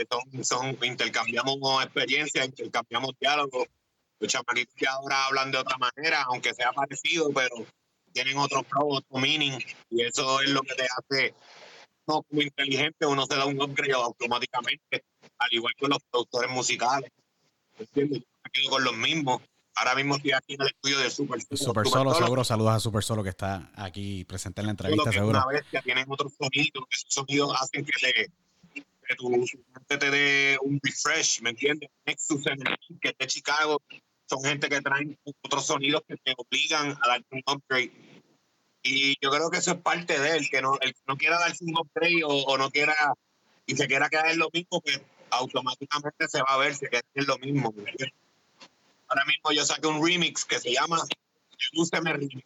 [0.10, 3.68] Son, son, intercambiamos experiencias, intercambiamos diálogos
[4.22, 7.56] los chamaquitos que ahora hablan de otra manera, aunque sea parecido, pero
[8.14, 9.58] tienen otro flow, otro meaning,
[9.90, 11.34] y eso es lo que te hace
[12.08, 15.04] no como inteligente, uno se da un upgrade automáticamente,
[15.38, 17.10] al igual que los productores musicales.
[17.78, 18.20] ¿Entiendes?
[18.20, 19.42] Yo me quedo con los mismos.
[19.82, 21.58] Ahora mismo estoy aquí en el estudio de Super Solo.
[21.58, 22.44] Super Solo, seguro.
[22.44, 25.40] Saludos a Super Solo que está aquí presente en la entrevista, que es seguro.
[25.40, 28.32] Una bestia, tienen otros sonidos, que esos sonidos hacen que, te,
[28.76, 31.90] que tu mente te dé un refresh, ¿me entiendes?
[32.06, 33.82] Nexus Energy, que es de Chicago,
[34.30, 37.92] son gente que traen otros sonidos que te obligan a darte un upgrade.
[38.84, 41.40] Y yo creo que eso es parte de él, que no, el que no quiera
[41.40, 42.96] darse un upgrade o, o no quiera
[43.66, 47.02] y se quiera quedar en lo mismo, pues automáticamente se va a ver, se queda
[47.16, 47.74] en lo mismo.
[47.76, 48.22] ¿me entiendes?
[49.12, 51.04] Ahora mismo yo saqué un remix que se llama
[51.58, 52.46] Sedúceme Remix.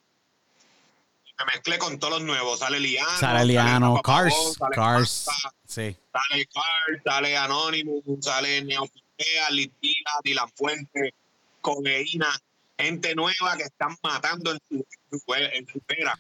[1.38, 2.60] Me mezclé con todos los nuevos.
[2.60, 3.20] Sale Liano.
[3.20, 5.26] Sale Liano, Pavón, Cars, sale Cars,
[5.68, 5.96] sí.
[6.12, 11.14] Sale Cars, sale Anonymous, sale Neopikea, Litila, Dylan Fuente,
[11.62, 12.36] Codeína.
[12.80, 14.76] Gente nueva que están matando en su,
[15.12, 16.18] en su, en su pera.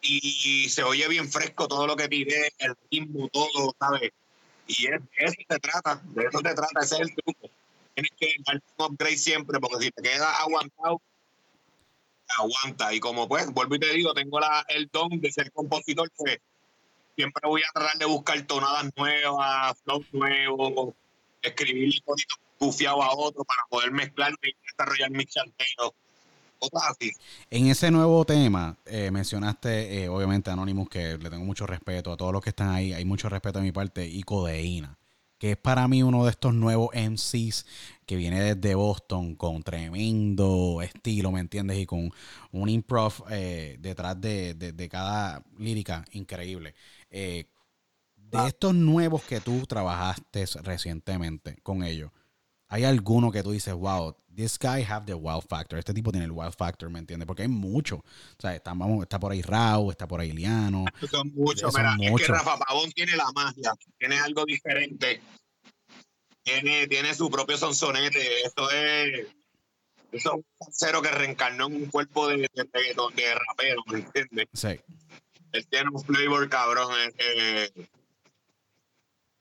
[0.00, 4.10] Y se oye bien fresco todo lo que tiré, el ritmo, todo, ¿sabes?
[4.66, 7.50] Y es, de eso se trata, de eso se trata, ese es el truco.
[7.94, 11.00] Tienes que dar un upgrade siempre, porque si te quedas aguantado,
[12.38, 12.94] aguanta.
[12.94, 16.38] Y como pues, vuelvo y te digo, tengo la, el don de ser compositor, pues
[17.16, 20.94] siempre voy a tratar de buscar tonadas nuevas, flows nuevos,
[21.42, 25.92] escribir un poquito bufiado a otro para poder mezclarme y desarrollar mis chanteos.
[27.50, 32.16] En ese nuevo tema, eh, mencionaste, eh, obviamente, Anonymous, que le tengo mucho respeto a
[32.16, 34.96] todos los que están ahí, hay mucho respeto de mi parte, y Codeína,
[35.42, 37.66] que es para mí uno de estos nuevos MCs
[38.06, 41.78] que viene desde Boston con tremendo estilo, ¿me entiendes?
[41.80, 42.12] Y con
[42.52, 46.76] un improv eh, detrás de, de- de cada lírica increíble.
[47.10, 47.46] Eh,
[48.14, 52.12] de estos nuevos que tú trabajaste recientemente con ellos,
[52.68, 55.78] ¿hay alguno que tú dices, wow, this guy have the wow factor?
[55.78, 57.26] Este tipo tiene el wow factor, ¿me entiendes?
[57.26, 57.96] Porque hay mucho.
[57.96, 60.84] O sea, está, vamos, está por ahí Rao, está por ahí Liano.
[61.10, 62.26] Son muchos, mira, es muchos.
[62.26, 65.20] que Rafa Pavón tiene la magia, tiene algo diferente,
[66.42, 69.26] tiene, tiene su propio sonsonete, eso es,
[70.12, 74.46] eso es un salsero que reencarnó en un cuerpo de, de rapero, ¿me entiendes?
[74.52, 74.80] Sí.
[75.52, 76.90] Él tiene un flavor cabrón.
[77.18, 77.86] eh, eh.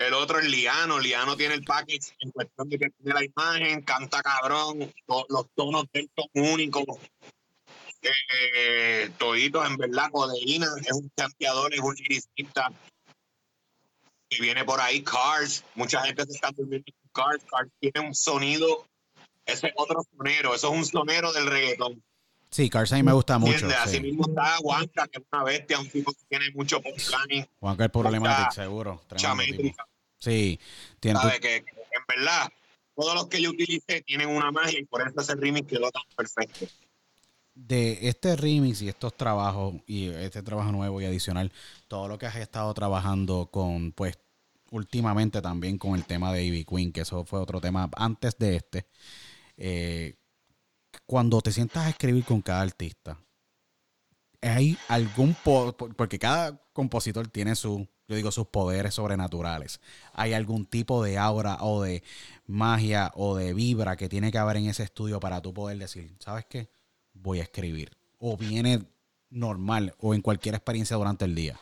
[0.08, 3.82] El otro es Liano, Liano tiene el package en cuestión de que tiene la imagen,
[3.82, 6.84] canta cabrón, to- los tonos de él son únicos.
[8.02, 12.72] Eh, toditos en verdad, Codeína es un campeador, es un liricista
[14.30, 18.16] que viene por ahí, Cars, mucha gente se está durmiendo con Cars, Cars tiene un
[18.16, 18.88] sonido,
[19.46, 22.02] ese es otro sonero, eso es un sonero del reggaetón.
[22.50, 23.68] Sí, Cars a mí me gusta mucho.
[23.80, 24.02] Así sí.
[24.02, 27.92] mismo está Juanca, que es una bestia, un tipo que tiene mucho planning, Juan Carlos
[27.92, 29.02] Problematic, Mucha seguro.
[29.16, 29.86] chamétrica,
[30.22, 30.60] Sí,
[31.00, 31.20] tiene.
[31.42, 31.66] Que, en
[32.08, 32.50] verdad,
[32.96, 36.04] todos los que yo utilicé tienen una magia y por eso ese remix quedó tan
[36.16, 36.68] perfecto.
[37.54, 41.52] de este remix y estos trabajos y este trabajo nuevo y adicional,
[41.88, 44.18] todo lo que has estado trabajando con, pues,
[44.72, 48.56] últimamente también con el tema de Ivy Queen, que eso fue otro tema antes de
[48.56, 48.86] este.
[49.58, 50.16] eh,
[51.06, 53.18] cuando te sientas a escribir con cada artista,
[54.42, 59.80] ¿hay algún po- porque cada compositor tiene su, yo digo, sus poderes sobrenaturales.
[60.12, 62.04] ¿Hay algún tipo de aura o de
[62.46, 66.14] magia o de vibra que tiene que haber en ese estudio para tú poder decir,
[66.20, 66.68] ¿sabes qué?
[67.14, 67.96] Voy a escribir.
[68.20, 68.84] O viene
[69.30, 71.58] normal o en cualquier experiencia durante el día.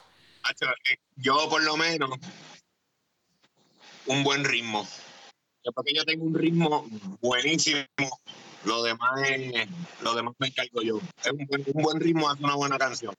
[0.50, 2.10] Eh, Yo por lo menos
[4.08, 4.88] un buen ritmo.
[5.64, 6.88] Yo porque yo tengo un ritmo
[7.22, 7.86] buenísimo,
[8.66, 9.68] lo demás es,
[10.16, 11.00] demás me encargo yo.
[11.24, 13.14] Es un buen, un buen ritmo hace una buena canción.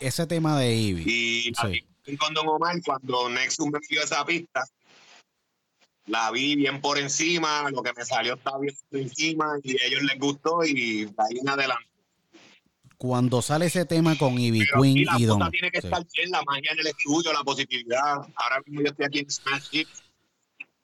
[0.00, 1.02] Ese tema de Ivy.
[1.06, 1.52] Y Sí.
[2.04, 4.64] así con Don Omar, cuando Nexus me dio esa pista,
[6.06, 9.86] la vi bien por encima, lo que me salió estaba bien por encima y a
[9.86, 11.84] ellos les gustó y de ahí en adelante.
[12.96, 15.38] Cuando sale ese tema con Ivy Pero Queen aquí la y Don.
[15.38, 15.86] cosa tiene que sí.
[15.86, 18.16] estar bien, la magia en el estudio, la positividad.
[18.36, 20.02] Ahora mismo yo estoy aquí en Smash Hits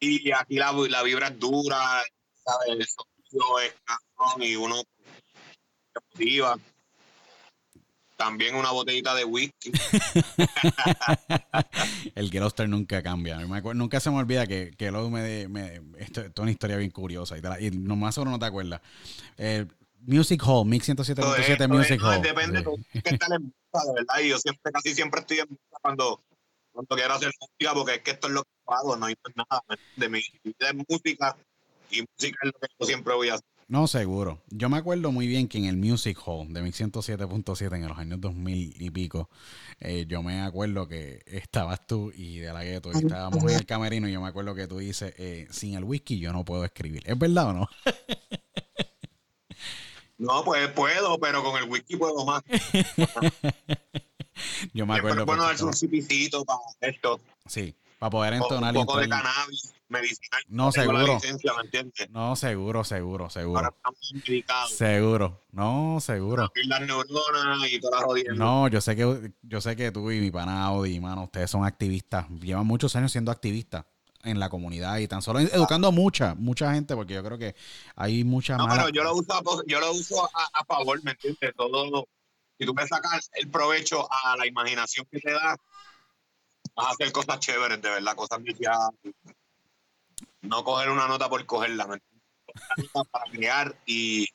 [0.01, 1.77] y aquí la, la vibra es dura,
[2.45, 2.69] ¿sabes?
[2.69, 6.59] El sonido es cabrón y uno se motiva.
[8.25, 9.71] También una botellita de whisky.
[12.15, 13.37] el Gloucester nunca cambia.
[13.47, 16.51] Me acuerdo- nunca se me olvida que, que luego me, me esto, esto es una
[16.51, 18.81] historia bien curiosa y, la- y nomás solo no te acuerdas.
[19.37, 19.67] Eh,
[20.07, 22.23] Music Hall, Mix 107.7 Esto es- Music no, Hall.
[22.23, 22.65] Depende, Sí.
[22.93, 24.15] tienes que estar en música, de verdad.
[24.23, 26.23] Y yo siempre, casi siempre estoy en cuando,
[26.73, 29.63] cuando quiero hacer música, porque es que esto es lo que hago, no hay nada.
[29.97, 31.37] De mi vida es música
[31.91, 33.47] y música es lo que yo siempre voy a hacer.
[33.75, 34.41] No, seguro.
[34.51, 38.21] Yo me acuerdo muy bien que en el Music Hall de 1107.7 en los años
[38.21, 39.29] 2000 y pico,
[39.81, 43.67] eh, yo me acuerdo que estabas tú y de la gueto y estábamos en el
[43.67, 46.65] camerino y yo me acuerdo que tú dices, eh, sin el whisky yo no puedo
[46.65, 47.03] escribir.
[47.05, 47.69] ¿Es verdad o no?
[50.19, 52.45] no, pues puedo, pero con el whisky puedo más.
[54.73, 55.27] yo me acuerdo.
[55.27, 57.19] Bueno darse un cipicito para esto.
[57.47, 58.77] Sí, para poder entonar.
[58.77, 60.43] Un poco de cannabis medicinal.
[60.49, 61.19] No, seguro.
[62.11, 63.77] no, seguro, seguro, seguro.
[64.69, 66.53] Seguro, no, seguro.
[68.35, 71.65] No, yo sé que yo sé que tú y mi pana Audi, mano, ustedes son
[71.65, 73.85] activistas, llevan muchos años siendo activistas
[74.25, 77.55] en la comunidad y tan solo educando a mucha, mucha gente, porque yo creo que
[77.95, 81.53] hay mucha no, pero yo lo uso, a, yo lo uso a, favor, ¿me entiendes?
[81.57, 82.09] Todo,
[82.59, 85.57] si tú me sacas el provecho a la imaginación que te da,
[86.75, 88.91] vas a hacer cosas chéveres, de verdad, cosas viciadas
[90.45, 91.87] no coger una nota por cogerla,
[93.11, 94.27] para crear y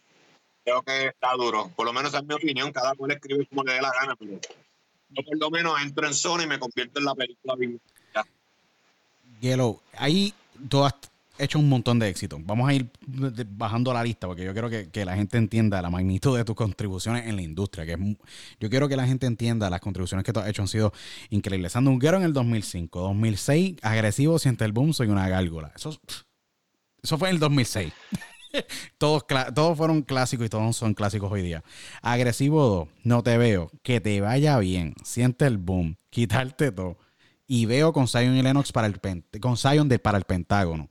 [0.64, 1.72] creo que está duro.
[1.76, 4.40] Por lo menos es mi opinión, cada cual escribe como le dé la gana, pero
[5.10, 7.56] yo por lo menos entro en zona y me convierto en la película.
[9.40, 10.34] Yellow, ahí
[10.70, 10.94] tú has
[11.40, 12.40] hecho un montón de éxitos.
[12.44, 12.92] Vamos a ir
[13.50, 17.26] bajando la lista porque yo quiero que, la gente entienda la magnitud de tus contribuciones
[17.28, 17.86] en la industria.
[17.86, 18.00] Que es,
[18.60, 20.94] yo quiero que la gente entienda las contribuciones que tú has hecho han sido
[21.30, 21.72] increíbles.
[21.72, 25.72] Sandunguero en el 2005, 2006, Agresivo, Siente el Boom, Soy una gárgola.
[25.76, 25.98] Eso,
[27.02, 27.94] eso fue en el 2006.
[28.98, 29.26] todos,
[29.56, 31.64] todos fueron clásicos y todos son clásicos hoy día.
[32.02, 36.98] Agresivo 2, No Te Veo, Que Te Vaya Bien, Siente el Boom, Quitarte Todo.
[37.48, 39.00] Y veo con Zion y Lennox para el,
[39.42, 40.88] con Zion de, para el Pentágono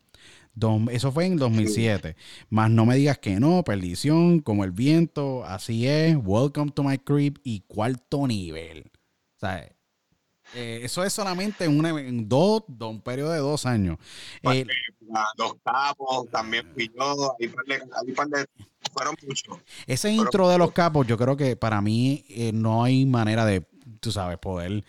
[0.91, 2.17] eso fue en 2007.
[2.51, 6.99] Más no me digas que no, perdición, como el viento, así es, welcome to my
[6.99, 8.91] crib y cuarto nivel.
[9.37, 9.71] O sea,
[10.55, 13.99] eh, eso es solamente en, un dos, un periodo de dos años.
[14.43, 14.67] Eh,
[15.37, 17.53] los capos, también pilló, ahí,
[18.93, 19.59] fueron muchos.
[19.87, 23.67] Ese intro de los capos, yo creo que para mí eh, no hay manera de,
[24.01, 24.85] tú sabes, poder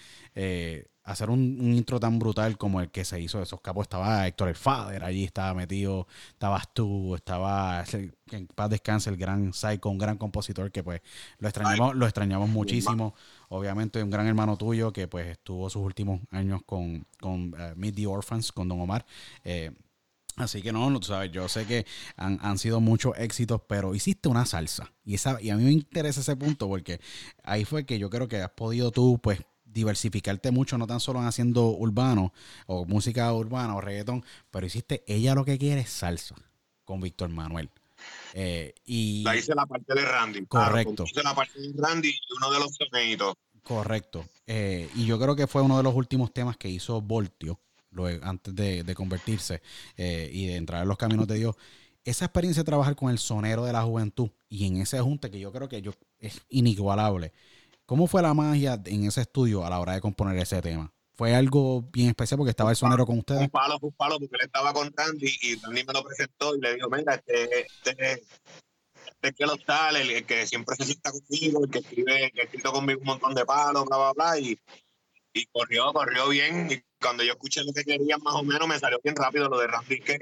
[1.09, 3.83] hacer un, intro tan brutal como el que se hizo de esos capos.
[3.83, 7.83] Estaba Héctor el Fader, allí estaba metido, estabas tú, estaba
[8.31, 11.01] en paz descanse el gran Psycho, un gran compositor que pues
[11.39, 13.15] lo extrañamos, lo extrañamos muchísimo.
[13.49, 17.95] Obviamente un gran hermano tuyo que pues estuvo sus últimos años con, con uh, Meet
[17.95, 19.05] the Orphans, con Don Omar.
[19.43, 19.71] Eh,
[20.35, 23.93] Así que no, no, tú sabes, yo sé que han, han, sido muchos éxitos, pero
[23.93, 24.93] hiciste una salsa.
[25.03, 27.01] Y, esa, y a mí me interesa ese punto porque
[27.43, 31.19] ahí fue que yo creo que has podido tú, pues, diversificarte mucho, no tan solo
[31.19, 32.33] en haciendo urbano
[32.65, 36.35] o música urbana o reggaetón, pero hiciste ella lo que quiere es salsa
[36.85, 37.69] con Víctor Manuel.
[38.33, 40.45] Eh, y la hice la parte de Randy.
[40.45, 41.03] Correcto.
[41.03, 43.35] hice la parte de Randy y uno de los sonidos.
[43.63, 44.25] Correcto.
[44.47, 47.59] Eh, y yo creo que fue uno de los últimos temas que hizo Voltio
[47.91, 49.61] luego, antes de, convertirse
[49.97, 51.55] eh, y de entrar en los caminos de Dios.
[52.03, 55.39] Esa experiencia de trabajar con el sonero de la juventud y en ese junte que
[55.39, 57.33] yo creo que yo, es inigualable.
[57.89, 60.93] ¿Cómo fue la magia en ese estudio a la hora de componer ese tema?
[61.15, 63.41] ¿Fue algo bien especial porque estaba el sonero con ustedes?
[63.41, 66.61] Un palo, un palo, porque él estaba con Randy y Randy me lo presentó y
[66.61, 68.21] le dijo, mira, este, este,
[68.93, 72.43] este que lo tal, el, que siempre se sienta conmigo, el que escribe, que ha
[72.43, 74.55] escrito conmigo un montón de palos, bla, bla, bla, y,
[75.33, 76.69] y corrió, corrió bien.
[76.71, 79.57] Y cuando yo escuché lo que quería, más o menos, me salió bien rápido lo
[79.57, 80.19] de Randy, que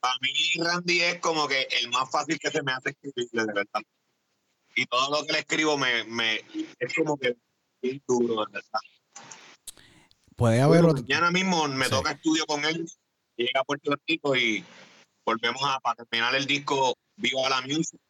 [0.00, 3.44] para mí Randy es como que el más fácil que se me hace escribir, de
[3.52, 3.82] verdad
[4.74, 6.40] y todo lo que le escribo me, me
[6.78, 7.36] es como que
[7.82, 8.80] bien duro, verdad.
[10.36, 12.86] Puede haber Mañana mismo me toca estudio con él,
[13.36, 14.64] llega a Puerto Rico y
[15.24, 18.00] volvemos a para terminar el disco Viva la Music,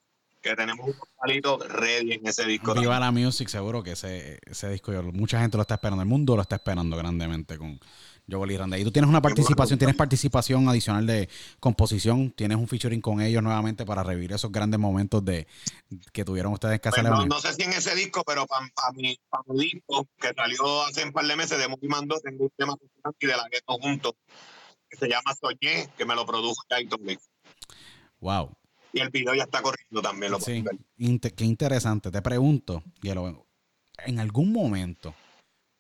[0.41, 2.75] que tenemos un palito ready en ese disco.
[2.75, 6.35] Viva la Music, seguro que ese, ese disco, mucha gente lo está esperando, el mundo
[6.37, 7.79] lo está esperando grandemente con
[8.27, 8.81] yo Grande.
[8.81, 11.29] Y tú tienes una participación, tienes participación adicional de
[11.61, 15.47] composición, tienes un featuring con ellos nuevamente para revivir esos grandes momentos de
[16.13, 19.19] que tuvieron ustedes en Casa pues no, sé si en ese disco, pero para mi,
[19.57, 22.77] disco que salió hace un par de meses de Muki Mando, tengo un tema
[23.21, 24.15] de la que juntos
[24.89, 27.01] que se llama Soñé, que me lo produjo Jason
[28.21, 28.57] Wow.
[28.93, 30.33] Y el video ya está corriendo también.
[30.33, 30.65] Lo sí,
[31.37, 32.11] qué interesante.
[32.11, 35.15] Te pregunto, en algún momento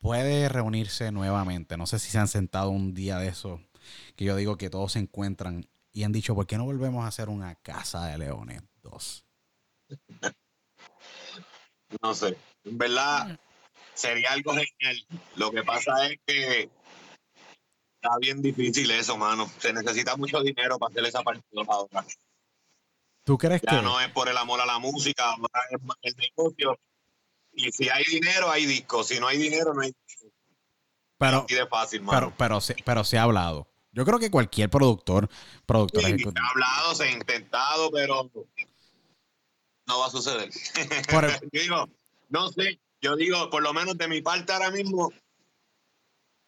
[0.04, 1.78] puede reunirse nuevamente.
[1.78, 3.62] No sé si se han sentado un día de eso,
[4.16, 7.08] que yo digo que todos se encuentran y han dicho, ¿por qué no volvemos a
[7.08, 9.24] hacer una casa de leones 2?
[12.02, 13.38] No sé, en verdad
[13.94, 15.06] sería algo genial.
[15.36, 16.68] Lo que pasa es que
[17.94, 19.48] está bien difícil eso, mano.
[19.58, 22.04] Se necesita mucho dinero para hacer esa partida ahora.
[23.24, 23.82] ¿Tú crees ya que?
[23.82, 26.78] no es por el amor a la música, ahora es el negocio
[27.56, 29.08] y si hay dinero, hay discos.
[29.08, 30.26] Si no hay dinero, no hay disco.
[31.18, 33.68] Pero, de fácil, pero, pero, se, pero se ha hablado.
[33.92, 35.28] Yo creo que cualquier productor,
[35.64, 38.30] productor Se ha hablado, se ha intentado, pero
[39.86, 40.50] no va a suceder.
[41.10, 41.88] Por- yo digo,
[42.28, 45.12] no sé, yo digo, por lo menos de mi parte ahora mismo,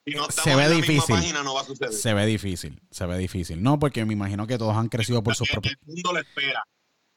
[0.05, 0.95] si no estamos Se ve en la difícil.
[0.97, 1.93] misma página, no va a suceder.
[1.93, 3.63] Se ve difícil, se ve difícil.
[3.63, 5.75] No, porque me imagino que todos han crecido por sus propios...
[5.87, 6.65] El mundo lo espera.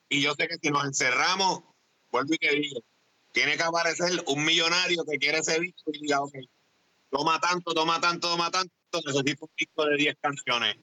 [0.09, 1.63] Y yo sé que si nos encerramos,
[2.11, 2.81] vuelvo y te digo,
[3.31, 6.33] tiene que aparecer un millonario que quiere ese disco y diga, ok,
[7.09, 8.71] toma tanto, toma tanto, toma tanto,
[9.05, 10.77] necesito un disco de 10 canciones.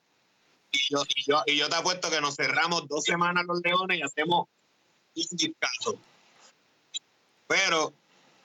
[0.72, 3.98] Y yo, y yo, y yo te apuesto que nos cerramos dos semanas los leones
[3.98, 4.46] y hacemos
[5.14, 5.98] un discazo.
[7.46, 7.92] Pero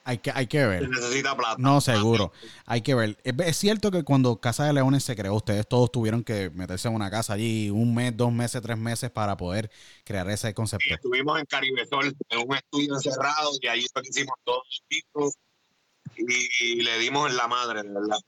[0.04, 0.82] Hay que, hay que ver.
[0.82, 1.56] se necesita plata.
[1.58, 2.32] No, seguro.
[2.66, 3.18] Hay que ver.
[3.22, 6.88] Es, es cierto que cuando Casa de Leones se creó, ustedes todos tuvieron que meterse
[6.88, 9.70] en una casa allí un mes, dos meses, tres meses para poder
[10.04, 10.86] crear ese concepto.
[10.92, 14.82] estuvimos en Caribe Sol, en un estudio encerrado, y allí fue que hicimos todos los
[14.88, 15.34] discos
[16.16, 18.18] y, le dimos en la madre, verdad.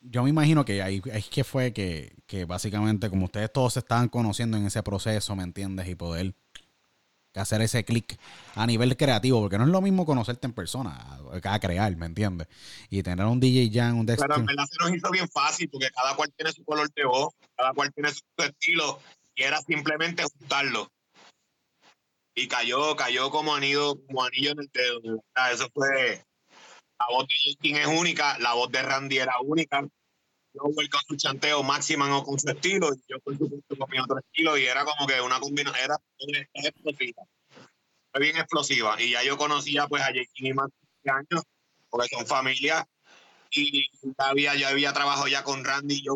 [0.00, 3.80] Yo me imagino que ahí es que fue que, que básicamente como ustedes todos se
[3.80, 5.88] estaban conociendo en ese proceso, ¿me entiendes?
[5.88, 6.34] Y poder
[7.34, 8.18] hacer ese clic
[8.54, 12.06] a nivel creativo, porque no es lo mismo conocerte en persona, a, a crear, ¿me
[12.06, 12.48] entiendes?
[12.90, 14.38] Y tener un DJ Jan, un Pero Dexter.
[14.38, 17.34] en verdad se nos hizo bien fácil porque cada cual tiene su color de voz,
[17.56, 19.00] cada cual tiene su estilo
[19.34, 20.90] y era simplemente juntarlo.
[22.34, 25.22] Y cayó, cayó como anillo, como anillo en el dedo.
[25.52, 26.22] Eso fue.
[27.00, 29.86] La voz de Justin es única, la voz de Randy era única.
[30.52, 33.98] Voy con su chanteo, Maximan o con su estilo, y yo por supuesto con mi
[33.98, 35.96] otro estilo, y era como que una combinación, era
[36.54, 37.22] explosiva.
[38.10, 39.00] Fue bien explosiva.
[39.00, 40.72] Y ya yo conocía pues a Justin y Max
[41.04, 41.44] años,
[41.90, 42.86] porque son familia
[43.50, 46.14] y ya había, yo había trabajado ya con Randy y yo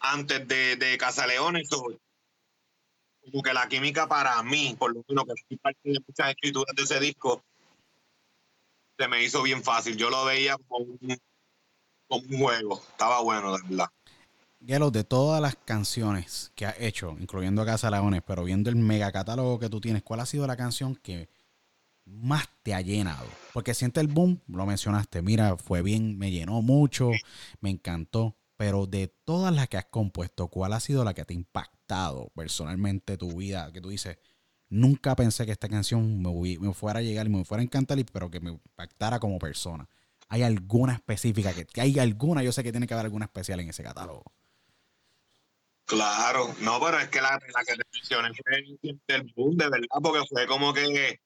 [0.00, 1.68] antes de, de Casa Leones.
[1.68, 1.86] so,
[3.24, 6.76] como que la química para mí, por lo menos que fui parte de muchas escrituras
[6.76, 7.42] de ese disco,
[8.98, 9.96] se me hizo bien fácil.
[9.96, 11.18] Yo lo veía como un,
[12.08, 12.80] como un juego.
[12.90, 13.88] Estaba bueno, de verdad.
[14.66, 19.12] Gelo, de todas las canciones que has hecho, incluyendo Casa Leones, pero viendo el mega
[19.12, 21.28] catálogo que tú tienes, ¿cuál ha sido la canción que
[22.06, 23.26] más te ha llenado?
[23.52, 27.10] Porque siente el boom, lo mencionaste, mira, fue bien, me llenó mucho,
[27.60, 31.34] me encantó, pero de todas las que has compuesto, ¿cuál ha sido la que te
[31.34, 33.70] ha impactado personalmente tu vida?
[33.70, 34.16] Que tú dices,
[34.70, 37.98] nunca pensé que esta canción me, me fuera a llegar y me fuera a encantar,
[38.10, 39.86] pero que me impactara como persona.
[40.34, 41.54] ¿Hay alguna específica?
[41.54, 42.42] que ¿Hay alguna?
[42.42, 44.24] Yo sé que tiene que haber alguna especial en ese catálogo.
[45.84, 49.86] Claro, no, pero es que la, la que te mencioné fue el boom, de verdad,
[50.02, 51.20] porque fue como que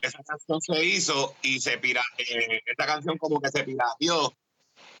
[0.00, 4.32] esa canción se hizo y se pira, eh, esta canción como que se pirateó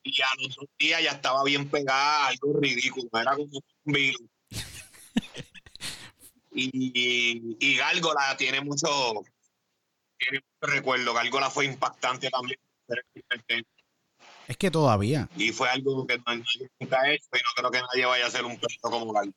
[0.02, 4.28] y a los dos días ya estaba bien pegada, algo ridículo, era como un virus.
[6.52, 8.88] y, y Gárgola tiene mucho,
[10.18, 12.58] tiene mucho recuerdo, Gárgola fue impactante también.
[14.46, 17.70] Es que todavía, Y fue algo que no, nadie nunca ha hecho y no creo
[17.70, 19.34] que nadie vaya a hacer un proyecto como Gárgola.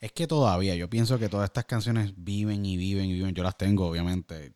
[0.00, 3.34] es que todavía, yo pienso que todas estas canciones viven y viven y viven.
[3.34, 4.52] Yo las tengo, obviamente.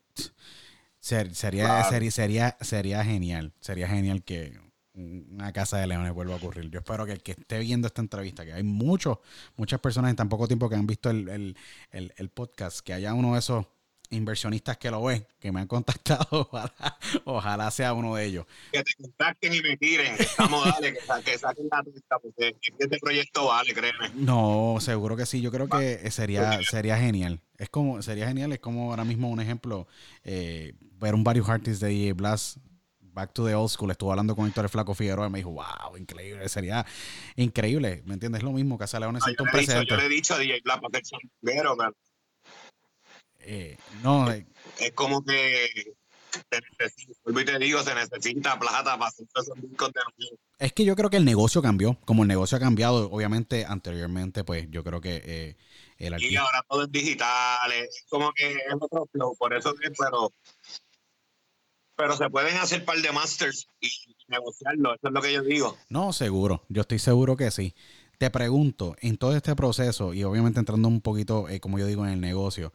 [1.01, 1.89] Ser- sería, Claro.
[1.91, 3.53] sería, sería, sería genial.
[3.61, 4.59] Sería genial que
[4.95, 6.71] una casa de leones vuelva a ocurrir.
[6.71, 9.19] Yo espero que el que esté viendo esta entrevista, que hay muchos,
[9.57, 11.57] muchas personas en tan poco tiempo que han visto el, el-
[11.93, 13.65] el- el podcast, que haya uno de esos
[14.11, 18.47] inversionistas que lo ven, que me han contactado, ojalá, ojalá sea uno de ellos.
[18.73, 20.15] que te contacten y me tiren.
[20.19, 24.11] Estamos, dale, que, sa- que saquen la pista, porque es que este proyecto vale, créeme.
[24.15, 25.41] No, seguro que sí.
[25.41, 27.41] Yo creo que sería, sería genial.
[27.59, 28.53] Es como, sería genial.
[28.53, 29.87] Es como ahora mismo un ejemplo,
[30.25, 32.59] eh, ver un varios artists de DJ Blast,
[33.01, 33.91] Back to the Old School.
[33.91, 36.49] Estuve hablando con Héctor el Flaco Figueroa y me dijo, wow, increíble.
[36.49, 36.87] Sería
[37.37, 38.03] increíble.
[38.07, 38.39] ¿Me entiendes?
[38.41, 38.79] Es lo mismo.
[38.79, 39.97] Casa Leones Ah, sienta yo, un le he dicho, yo precedente.
[39.97, 41.09] le he dicho a DJ Black para que
[41.41, 41.95] primero, pero
[43.51, 44.47] Eh, no, eh,
[44.79, 45.69] es como que
[46.31, 50.37] se necesita, vuelvo y te digo, se necesita plata para hacer esos discos de nuevo.
[50.59, 51.99] es que yo creo que el negocio cambió.
[52.05, 55.57] Como el negocio ha cambiado, obviamente, anteriormente, pues yo creo que eh,
[55.97, 56.41] el Y artista.
[56.43, 60.31] ahora todo es digital, es como que es otro flow, por eso es, pero
[61.97, 63.89] pero se pueden hacer par de masters y
[64.29, 65.77] negociarlo, eso es lo que yo digo.
[65.89, 66.65] No, seguro.
[66.69, 67.75] Yo estoy seguro que sí.
[68.19, 72.05] Te pregunto, en todo este proceso, y obviamente entrando un poquito, eh, como yo digo,
[72.07, 72.73] en el negocio,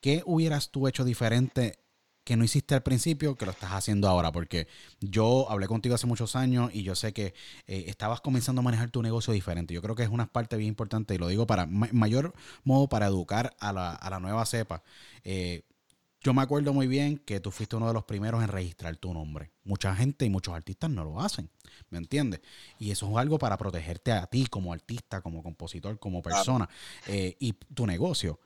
[0.00, 1.78] ¿qué hubieras tú hecho diferente
[2.24, 4.32] que no hiciste al principio que lo estás haciendo ahora?
[4.32, 4.68] Porque
[5.00, 7.34] yo hablé contigo hace muchos años y yo sé que
[7.66, 9.72] eh, estabas comenzando a manejar tu negocio diferente.
[9.74, 12.34] Yo creo que es una parte bien importante y lo digo para ma- mayor
[12.64, 14.82] modo para educar a la, a la nueva cepa.
[15.24, 15.62] Eh,
[16.20, 19.14] yo me acuerdo muy bien que tú fuiste uno de los primeros en registrar tu
[19.14, 19.52] nombre.
[19.62, 21.48] Mucha gente y muchos artistas no lo hacen,
[21.90, 22.40] ¿me entiendes?
[22.78, 26.68] Y eso es algo para protegerte a ti como artista, como compositor, como persona
[27.06, 28.40] eh, y tu negocio.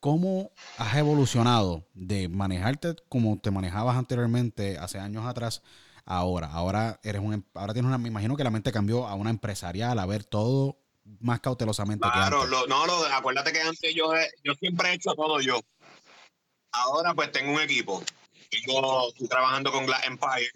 [0.00, 5.62] ¿Cómo has evolucionado de manejarte como te manejabas anteriormente, hace años atrás,
[6.04, 6.46] ahora?
[6.52, 9.30] Ahora eres un, em- ahora tienes una, me imagino que la mente cambió a una
[9.30, 10.78] empresarial, a ver todo
[11.20, 12.50] más cautelosamente Claro, que antes.
[12.50, 15.60] lo- no, lo, acuérdate que antes yo, he- yo siempre he hecho todo yo.
[16.72, 18.02] Ahora pues tengo un equipo.
[18.50, 20.50] Tengo, estoy trabajando con Glass Empire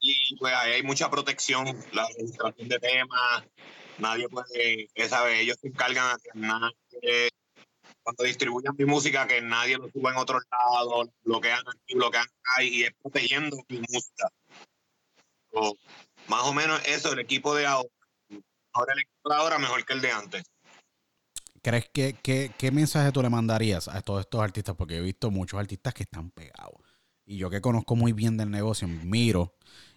[0.00, 3.44] y pues ahí hay mucha protección, la registración de temas,
[3.98, 5.40] nadie puede, eh, ¿sabes?
[5.40, 7.30] Ellos se encargan a que nadie,
[8.04, 12.26] cuando distribuyan mi música, que nadie lo suba en otro lado, bloquean aquí, bloquean
[12.56, 14.28] ahí y es protegiendo mi música.
[15.52, 15.76] So,
[16.28, 17.88] más o menos eso, el equipo de ahora.
[18.72, 20.42] Ahora el equipo de ahora mejor que el de antes.
[21.62, 24.74] ¿Crees que, que- qué mensaje tú le mandarías a todos estos artistas?
[24.76, 26.80] Porque he visto muchos artistas que están pegados.
[27.24, 29.54] Y yo que conozco muy bien del negocio, miro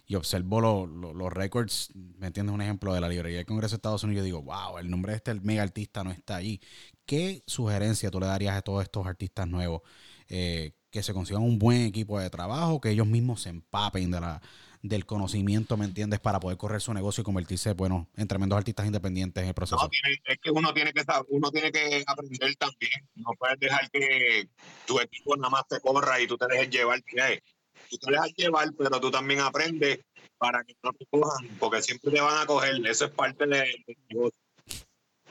[0.08, 2.52] y observo lo- lo- los récords, ¿me entiendes?
[2.54, 4.20] Un ejemplo de la librería del Congreso de Estados Unidos.
[4.22, 6.60] Yo digo, wow, el nombre de este mega artista no está allí.
[7.06, 9.82] ¿Qué sugerencia tú le darías a todos estos artistas nuevos?
[10.28, 14.20] Eh, que se consigan un buen equipo de trabajo, que ellos mismos se empapen de
[14.20, 14.40] la,
[14.80, 16.18] del conocimiento, ¿me entiendes?
[16.20, 19.76] Para poder correr su negocio y convertirse, bueno, en tremendos artistas independientes en el proceso.
[19.76, 19.90] No,
[20.24, 22.92] es que uno tiene que uno tiene que aprender también.
[23.16, 24.48] No puedes dejar que
[24.86, 27.02] tu equipo nada más te corra y tú te dejes llevar.
[27.04, 27.42] ¿qué?
[27.90, 30.00] Tú te dejas llevar, pero tú también aprendes
[30.36, 32.74] para que no te cojan, porque siempre te van a coger.
[32.86, 34.40] Eso es parte de- del negocio.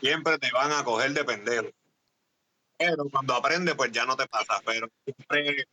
[0.00, 1.68] Siempre te van a coger de pendejo.
[2.76, 4.60] Pero cuando aprendes, pues ya no te pasa.
[4.64, 5.64] Pero siempre,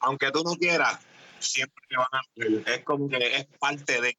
[0.00, 0.98] aunque tú no quieras,
[1.38, 2.68] siempre te van a coger.
[2.78, 4.18] Es como que es parte de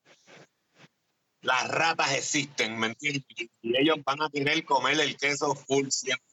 [1.41, 3.24] las ratas existen, ¿me entiendes?
[3.62, 6.26] Y ellos van a querer comer el queso full siempre.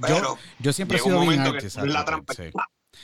[0.00, 1.42] Yo, Pero yo siempre he sido bien
[1.92, 2.34] la trampa.
[2.34, 2.50] sí.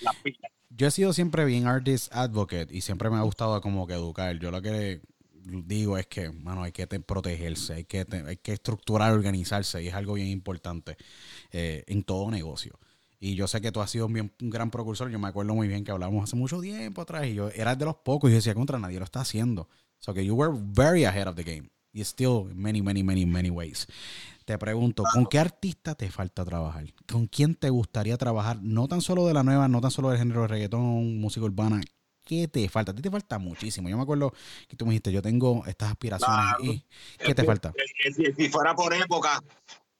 [0.00, 0.48] La pila.
[0.76, 4.38] Yo he sido siempre bien artist advocate y siempre me ha gustado como que educar.
[4.38, 5.00] Yo lo que
[5.44, 9.94] digo es que, mano, hay que te- protegerse, hay que, hay estructurar, organizarse y es
[9.94, 10.96] algo bien importante
[11.52, 12.78] eh, en todo negocio.
[13.18, 15.08] Y yo sé que tú has sido un, bien- gran precursor.
[15.10, 17.84] Yo me acuerdo muy bien que hablamos hace mucho tiempo atrás y yo era de
[17.84, 19.68] los pocos y decía, contra nadie lo está haciendo.
[19.98, 21.70] So que you were very ahead of the game.
[21.92, 23.86] Y still many, many, many, many ways.
[24.46, 26.84] Te pregunto, ¿con qué artista te falta trabajar?
[27.10, 28.58] ¿Con quién te gustaría trabajar?
[28.62, 31.80] No tan solo de la nueva, no tan solo del género de reggaetón, música urbana.
[32.24, 32.92] ¿Qué te falta?
[32.92, 33.88] A ti te falta muchísimo.
[33.88, 34.32] Yo me acuerdo
[34.68, 36.36] que tú me dijiste, yo tengo estas aspiraciones.
[36.36, 36.62] Claro.
[36.62, 36.84] y
[37.18, 37.72] ¿Qué te falta?
[38.14, 39.42] Si, si fuera por época,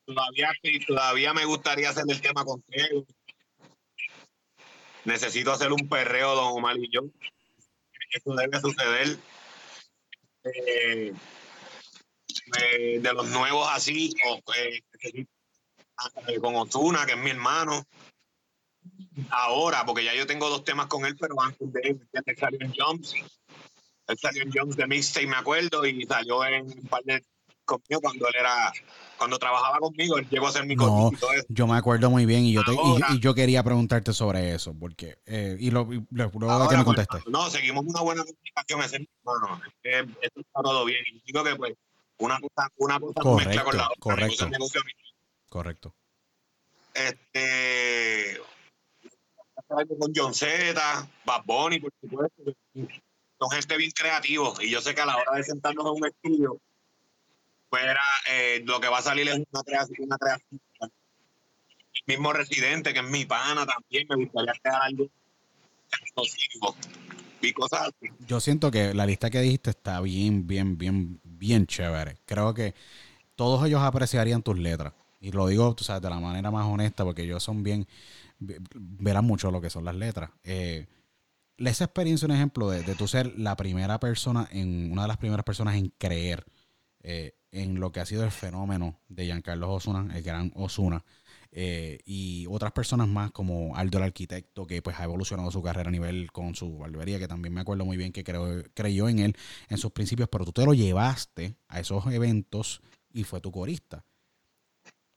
[0.05, 0.53] todavía,
[0.87, 2.63] todavía me gustaría hacer el tema con.
[5.05, 7.01] Necesito hacer un perreo, don Omar y yo.
[8.13, 9.19] Eso debe suceder.
[10.45, 11.13] Eh,
[12.61, 14.81] eh, de los nuevos así, o, eh,
[16.41, 17.83] con Ozuna, que es mi hermano.
[19.31, 22.35] Ahora, porque ya yo tengo dos temas con él, pero antes de él, ya te
[22.37, 23.15] salió en Jumps.
[24.09, 27.23] Él salió en Jumps de Mixtape, me acuerdo, y salió en un par de
[27.65, 28.73] conmigo cuando él era,
[29.19, 31.47] cuando trabajaba conmigo, él llegó a ser mi No, corito y todo eso.
[31.49, 34.55] yo me acuerdo muy bien y yo, te- y- Ahora- y, yo quería preguntarte sobre
[34.55, 37.23] eso, porque, eh, y, lo, y luego de que Ahora, me pues, contestes.
[37.27, 39.61] no, seguimos una buena comunicación, ese es mi hermano.
[39.83, 41.03] Es esto está todo bien.
[41.13, 41.75] Y digo que pues
[42.19, 43.99] una cosa, una cosa no mezcla con la Correcto, otra.
[44.01, 44.49] correcto.
[44.49, 44.83] negocio.
[45.49, 45.95] Correcto.
[46.95, 48.41] Este
[49.69, 52.43] con John Z, Bad Bunny, por supuesto.
[53.39, 54.63] Son gente bien creativos.
[54.63, 56.61] Y yo sé que a la hora de sentarnos en un estudio,
[57.69, 58.01] pues era,
[58.31, 60.61] eh, lo que va a salir es una creación, una creación.
[60.81, 65.09] El mismo residente, que es mi pana también, me gustaría crear algo.
[67.43, 68.13] Y cosas así.
[68.27, 72.17] Yo siento que la lista que dijiste está bien, bien, bien, bien chévere.
[72.27, 72.75] Creo que
[73.37, 74.93] todos ellos apreciarían tus letras.
[75.21, 77.87] Y lo digo, tú sabes, de la manera más honesta, porque ellos son bien,
[78.39, 80.31] ve- verán mucho lo que son las letras.
[80.45, 80.87] Eh,
[81.59, 85.17] esa experiencia, un ejemplo de, de tú ser la primera persona, en una de las
[85.19, 86.45] primeras personas en creer
[87.03, 91.05] eh, en lo que ha sido el fenómeno de Giancarlo Osuna, el gran Osuna,
[91.53, 95.89] eh, y otras personas más como Aldo el Arquitecto, que pues ha evolucionado su carrera
[95.89, 99.19] a nivel con su barbería, que también me acuerdo muy bien que creo- creyó en
[99.21, 99.37] él
[99.69, 102.83] en sus principios, pero tú te lo llevaste a esos eventos
[103.13, 104.05] y fue tu corista.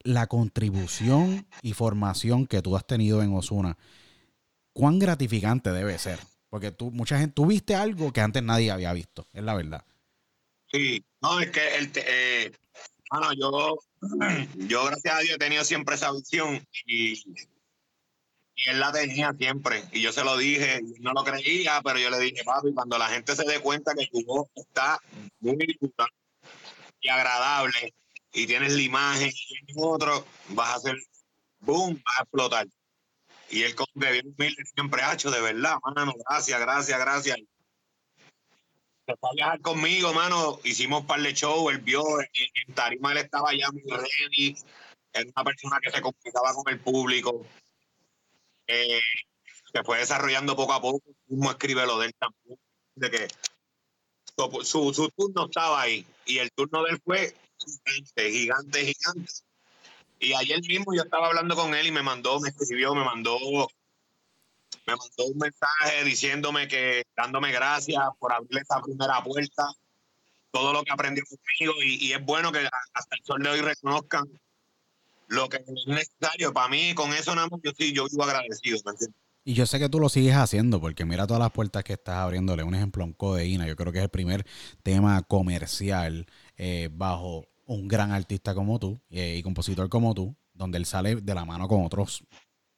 [0.03, 3.77] La contribución y formación que tú has tenido en Osuna,
[4.73, 6.19] cuán gratificante debe ser.
[6.49, 9.83] Porque tú, mucha gente, tú viste algo que antes nadie había visto, es la verdad.
[10.71, 12.51] Sí, no, es que el, eh,
[13.09, 13.77] mano, yo,
[14.55, 17.21] yo gracias a Dios he tenido siempre esa visión y,
[18.65, 19.85] él la tenía siempre.
[19.93, 23.07] Y yo se lo dije, no lo creía, pero yo le dije, papi, cuando la
[23.07, 24.99] gente se dé cuenta que tu voz está
[25.39, 25.77] muy
[27.01, 27.93] y agradable
[28.33, 30.97] y tienes la imagen y tienes otro, vas a hacer
[31.61, 32.67] boom, vas a explotar.
[33.49, 37.37] Y él como que bien humilde siempre ha hecho, de verdad, mano, gracias, gracias, gracias
[39.09, 40.59] se fue a viajar conmigo, mano.
[40.63, 44.55] Hicimos un par de shows, él vio, en, Tarima él estaba ya muy ready.
[45.11, 47.45] Era una persona que se comunicaba con el público.
[48.67, 49.01] Eh,
[49.73, 51.01] se fue desarrollando poco a poco.
[51.27, 52.59] Mismo escribe lo de él también.
[52.95, 53.27] De que
[54.63, 59.33] Su, su turno estaba ahí y el turno de él fue gigante, gigante, gigante.
[60.19, 63.39] Y ayer mismo yo estaba hablando con él y me mandó, me escribió, me mandó,
[64.89, 69.71] me mandó un mensaje diciéndome que, dándome gracias por abrirle esa primera puerta,
[70.51, 73.61] todo lo que aprendió conmigo y, y es bueno que hasta el sol de hoy
[73.61, 74.25] reconozcan
[75.27, 76.53] lo que es necesario.
[76.53, 79.19] Para mí, con eso nada más, yo sí, yo vivo agradecido, ¿me entiendes?
[79.45, 82.17] Y yo sé que tú lo sigues haciendo, porque mira todas las puertas que estás
[82.17, 82.63] abriéndole.
[82.63, 83.67] Un ejemplo, un codeína.
[83.67, 84.45] Yo creo que es el primer
[84.83, 86.27] tema comercial
[86.57, 91.15] eh, bajo un gran artista como tú eh, y compositor como tú, donde él sale
[91.15, 92.23] de la mano con otros,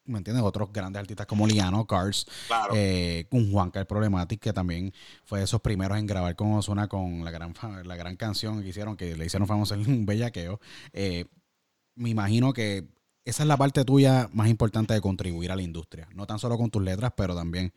[0.06, 0.44] ¿me entiendes?
[0.44, 2.74] Otros grandes artistas como Liano, Cars, Claro.
[2.76, 4.94] eh, con Juanca el Problematic, que también
[5.26, 7.54] fue de esos primeros en grabar con Ozuna con la gran,
[7.86, 10.60] la gran canción que hicieron, que le hicieron famoso en un bellaqueo.
[10.94, 11.26] Eh,
[11.96, 12.88] me imagino que
[13.26, 16.08] esa es la parte tuya más importante de contribuir a la industria.
[16.16, 17.72] No tan solo con tus letras, pero también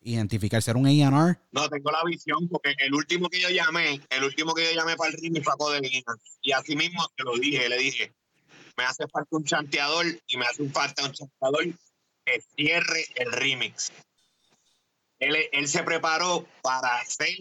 [0.00, 1.38] identificar, ser un A&R.
[1.52, 4.96] No, tengo la visión porque el último que yo llamé, el último que yo llamé
[4.96, 6.14] para el ritmo fue a Codeína.
[6.40, 8.14] Y así mismo te lo dije, le dije,
[8.78, 11.64] me hace falta un chanteador y me hace falta un chanteador
[12.24, 13.92] que cierre el remix.
[15.18, 17.36] Él, él se preparó para ser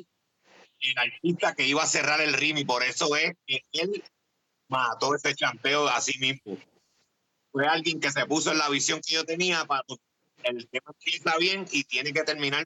[0.80, 4.04] el artista que iba a cerrar el remix, por eso es que él
[4.68, 6.58] mató ese chanteo a sí mismo.
[7.52, 9.84] Fue alguien que se puso en la visión que yo tenía para
[10.44, 12.66] el tema empieza bien y tiene que terminar.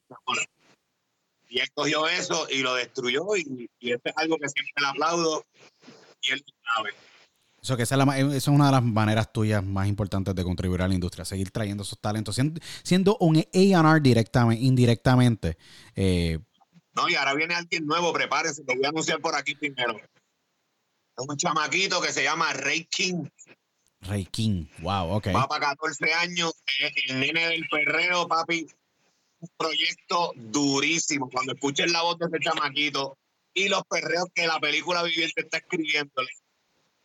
[1.50, 4.88] Y él cogió eso y lo destruyó y, y esto es algo que siempre le
[4.88, 5.46] aplaudo
[6.22, 6.94] y él sabe.
[7.62, 10.34] Eso que esa es, la ma- esa es una de las maneras tuyas más importantes
[10.34, 15.58] de contribuir a la industria, seguir trayendo esos talentos, siendo, siendo un A&R directamente, indirectamente.
[15.96, 16.40] eh,
[16.96, 19.96] No, y ahora viene alguien nuevo, prepárense, lo voy a anunciar por aquí primero.
[19.96, 23.26] Es un chamaquito que se llama Ray King,
[24.02, 25.28] Ray King, wow, ok.
[25.28, 28.66] va para 14 años, es el nene del perreo, papi.
[29.40, 31.30] Un proyecto durísimo.
[31.30, 33.18] Cuando escuchen la voz de ese chamaquito
[33.54, 36.30] y los perreos que la película viviente está escribiéndole,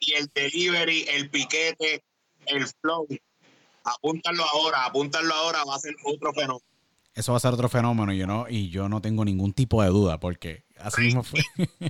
[0.06, 2.02] y el delivery, el piquete,
[2.46, 3.06] el flow,
[3.84, 6.64] apúntalo ahora, apúntalo ahora, va a ser otro fenómeno.
[7.14, 9.88] Eso va a ser otro fenómeno yo no, y yo no tengo ningún tipo de
[9.88, 11.40] duda porque así mismo fue.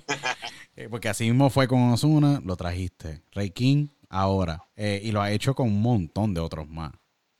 [0.78, 3.22] Eh, porque así mismo fue con Ozuna, lo trajiste.
[3.32, 4.68] Ray King, ahora.
[4.76, 6.92] Eh, y lo ha hecho con un montón de otros más.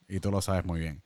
[0.09, 1.03] Y tú lo sabes muy bien.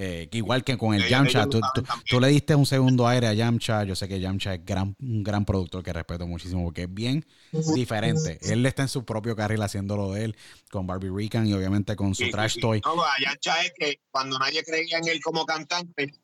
[0.00, 3.08] Eh, que igual que con el Ellos- Yamcha, tú, tú- tú le diste un segundo
[3.08, 3.82] aire a Yamcha.
[3.82, 7.26] Yo sé que Yamcha es gran, un gran productor que respeto muchísimo porque es bien
[7.74, 8.38] diferente.
[8.42, 10.36] Él está en su propio carril haciendo lo de él
[10.70, 12.80] con Barbie Rican y obviamente con su Y- trash y- toy.
[12.84, 16.14] No, Ayancha es que cuando nadie creía en él como cantante,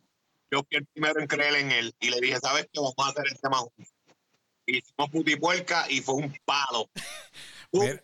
[0.53, 1.93] yo fui el primero en creer en él.
[1.99, 2.79] Y le dije, ¿sabes qué?
[2.79, 3.93] Vamos a hacer el tema juntos.
[4.67, 6.89] Hicimos putipuerca y fue un palo.
[7.73, 8.01] Mira,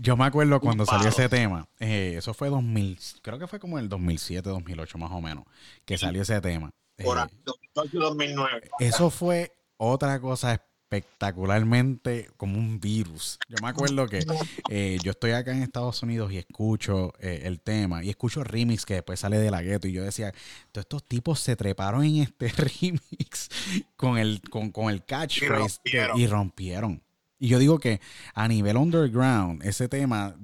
[0.00, 1.66] Yo me acuerdo cuando salió ese tema.
[1.80, 5.44] eh, eso fue 2000, creo que fue como el 2007, 2008 más o menos,
[5.84, 6.70] que salió ese tema.
[7.02, 8.70] por Eh, ahí, 2008 2009.
[8.80, 13.38] eso fue otra cosa espectacularmente como un virus.
[13.48, 14.24] Yo me acuerdo que
[14.70, 18.84] eh, yo estoy acá en Estados Unidos y escucho eh, el tema y escucho remix
[18.84, 20.32] que después sale de la gueto y yo decía,
[20.72, 23.48] todos estos tipos se treparon en este remix
[23.96, 26.18] con el, con, con el catchphrase Y que- rompieron.
[26.20, 27.02] y rompieron.
[27.40, 28.00] Y yo digo que
[28.34, 30.36] a nivel underground, ese tema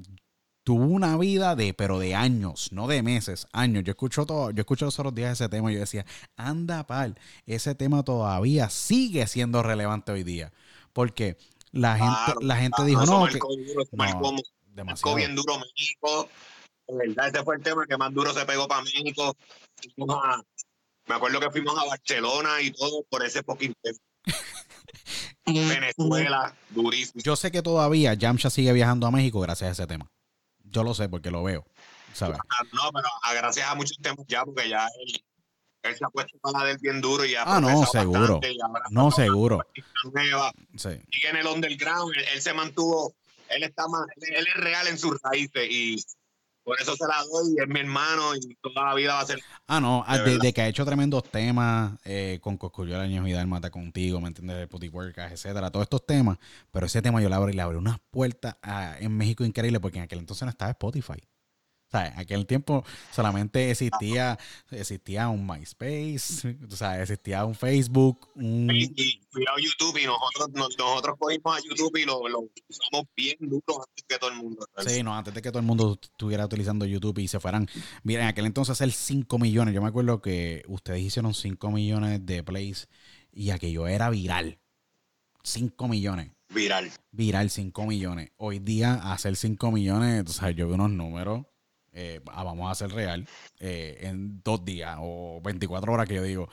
[0.64, 3.84] tuvo una vida de, pero de años, no de meses, años.
[3.84, 6.05] Yo escucho todo, yo escucho los otros días ese tema y yo decía,
[6.36, 10.53] anda pal, ese tema todavía sigue siendo relevante hoy día.
[10.92, 11.36] Porque
[11.70, 15.16] la gente, la gente claro, dijo, no, que, marcó duro, no, marcó- marcó demasiado.
[15.16, 16.28] bien duro México.
[16.88, 19.36] De verdad, ese fue el tema que más duro se pegó para México.
[19.97, 23.74] Me acuerdo que fuimos a Barcelona y todo por ese poquito.
[25.47, 27.22] Venezuela, durísimo.
[27.22, 30.11] Yo sé que todavía Yamcha sigue viajando a México gracias a ese tema.
[30.64, 31.64] Yo lo sé porque lo veo,
[32.12, 32.38] ¿sabes?
[32.51, 33.09] Ah, No, pero
[33.40, 35.22] gracias a muchos temas ya, porque ya él,
[35.82, 38.40] él se ha puesto para del bien duro y ha Ah, no, seguro.
[38.90, 39.62] No, seguro.
[40.76, 40.88] Sí.
[41.12, 43.14] sigue en el underground, él, él se mantuvo,
[43.49, 46.03] él está más, él es real en sus raíces y
[46.67, 49.27] por eso se la doy, y es mi hermano y toda la vida va a
[49.27, 49.39] ser
[49.69, 53.27] Ah, no, ah, De de, de que ha hecho tremendos temas eh, con Coscullo Años
[53.29, 54.57] y Mata contigo, ¿me entiendes?
[54.57, 56.39] El Putipuercas, etcétera, todos estos temas.
[56.73, 59.99] Pero ese tema yo le abrí, le abrí unas puertas a- en México increíble porque
[59.99, 61.23] en aquel entonces no estaba Spotify.
[61.99, 64.38] Sea, en aquel tiempo solamente existía,
[64.70, 68.68] existía un MySpace, o sea, existía un Facebook, un...
[68.72, 73.07] y, y a YouTube y nosotros nos- nosotros cogimos a YouTube y lo, lo usamos
[73.16, 74.66] bien duro antes que todo el mundo.
[74.86, 77.68] Sí, no, antes de que todo el mundo estuviera utilizando YouTube y se fueran.
[78.03, 79.74] Mira, en aquel entonces hacer 5 millones.
[79.74, 82.88] Yo me acuerdo que ustedes hicieron 5 millones de plays
[83.32, 84.59] y aquello era viral.
[85.42, 86.32] 5 millones.
[86.49, 86.90] Viral.
[87.11, 88.30] Viral 5 millones.
[88.36, 91.44] Hoy día hacer 5 millones, o sea, yo veo unos números.
[91.97, 93.26] Eh, ah, vamos a hacer real
[93.59, 96.49] eh, en dos días o 24 horas que yo digo.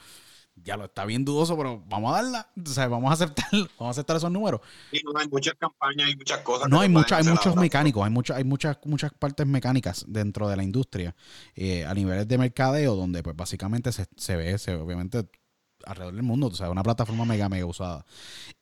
[0.56, 2.50] ya lo está bien dudoso, pero vamos a darla.
[2.66, 4.62] O sea, vamos a aceptar, vamos a aceptar esos números.
[4.92, 6.70] Sí, no, hay muchas campañas, hay muchas cosas.
[6.70, 10.48] No, que hay, pueden hay muchos mecánicos, hay, mucho, hay muchas, muchas partes mecánicas dentro
[10.48, 11.14] de la industria
[11.56, 15.28] eh, a niveles de mercadeo, donde pues básicamente se, se ve, se, obviamente,
[15.86, 18.06] alrededor del mundo, o sea, una plataforma mega, mega usada.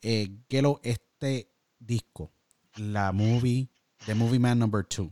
[0.00, 2.32] Eh, Gelo, este disco,
[2.76, 3.68] la movie,
[4.04, 5.08] The Movie Man Number 2,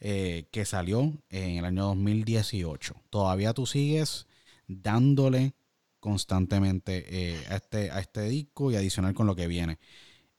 [0.00, 4.26] eh, que salió en el año 2018, todavía tú sigues
[4.66, 5.54] dándole
[6.00, 9.78] constantemente eh, a, este, este disco y adicional con lo que viene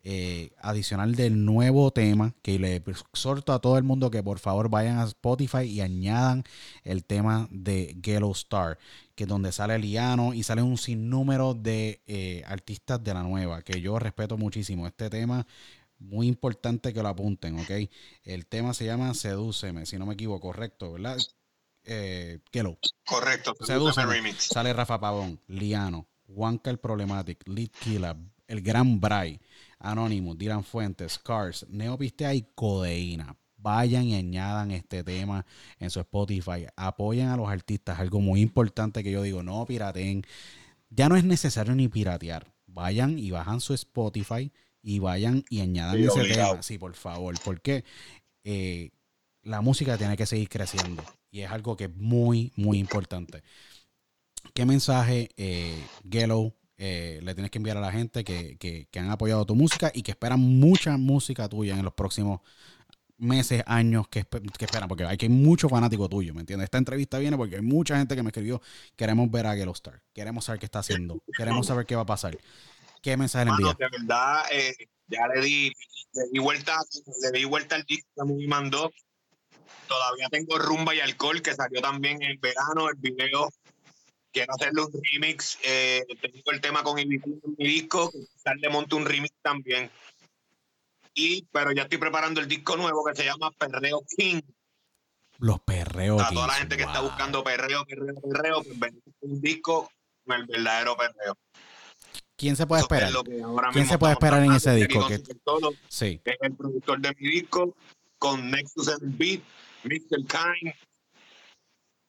[0.04, 4.70] eh, adicional del nuevo tema que le exhorto a todo el mundo que por favor
[4.70, 6.44] vayan a Spotify y añadan
[6.84, 8.78] el tema de Ghetto Star,
[9.16, 13.82] que es donde sale Liano y sale un sinnúmero de artistas de la nueva, que
[13.82, 14.86] yo respeto muchísimo.
[14.86, 15.48] Este tema,
[16.00, 17.72] muy importante que lo apunten, ¿ok?
[18.24, 21.18] El tema se llama Sedúceme, si no me equivoco, correcto, ¿verdad?
[21.84, 22.78] Eh, Ghetto.
[23.06, 23.56] Correcto.
[23.62, 24.12] Sedúceme.
[24.12, 24.46] remix.
[24.46, 28.16] Sale Rafa Pavón, Liano, Juanca el Problematic, Lead Killer,
[28.48, 29.40] el Gran Bray,
[29.80, 33.38] Anonymous, Dylan Fuentes, Cars, Neopistea y Codeína.
[33.58, 35.46] Vayan y añadan este tema
[35.80, 36.68] en su Spotify.
[36.76, 38.00] Apoyen a los artistas.
[38.00, 40.24] Algo muy importante que yo digo, no pirateen.
[40.90, 42.54] Ya no es necesario ni piratear.
[42.68, 44.52] Vayan y bajan su Spotify
[44.86, 46.52] y vayan y añadan Sí, ese obligado.
[46.52, 46.64] tema.
[46.64, 47.34] Sí, por favor.
[47.44, 47.84] Porque
[48.44, 48.92] eh,
[49.42, 51.04] la música tiene que seguir creciendo.
[51.32, 53.42] Y es algo que es muy, muy importante.
[54.54, 55.76] ¿Qué mensaje, eh,
[56.78, 59.92] eh, le tienes que enviar a la gente que, que- que han apoyado tu música
[59.94, 62.42] y que esperan mucha música tuya en los próximos
[63.18, 64.26] meses, años que,
[64.58, 64.88] que esperan?
[64.90, 66.66] Porque hay que hay mucho fanático tuyo, ¿me entiendes?
[66.66, 68.62] Esta entrevista viene porque hay mucha gente que me escribió,
[68.96, 72.38] queremos ver a Star, queremos saber qué está haciendo, queremos saber qué va a pasar.
[73.06, 73.76] ¿Qué mensaje le envía?
[73.78, 74.74] de verdad, eh,
[75.06, 75.72] ya le di,
[76.14, 76.80] le di vuelta,
[77.22, 78.92] le di vuelta al disco que me mandó.
[79.88, 83.50] Todavía tengo Rumba y Alcohol, que salió también en verano, el video.
[84.32, 85.60] Quiero hacerle un remix.
[85.62, 89.92] Eh, tengo el tema con Ibiza en mi disco, quizás le monto un remix también.
[91.14, 94.42] Y, pero ya estoy preparando el disco nuevo que se llama Perreo King.
[95.38, 96.18] Los perreos.
[96.18, 99.92] Para toda la gente que está buscando perreo, perreo, perreo, pues un disco
[100.26, 101.38] con el verdadero perreo.
[102.38, 103.12] ¿Quién se puede es esperar?
[103.72, 105.08] ¿Quién se puede esperar en ese disco?
[105.08, 105.22] Que-
[105.88, 106.22] Sí.
[106.26, 107.76] es el productor de mi disco,
[108.18, 109.42] con Nexus el beat,
[109.84, 110.18] Mr.
[110.28, 110.74] Kind,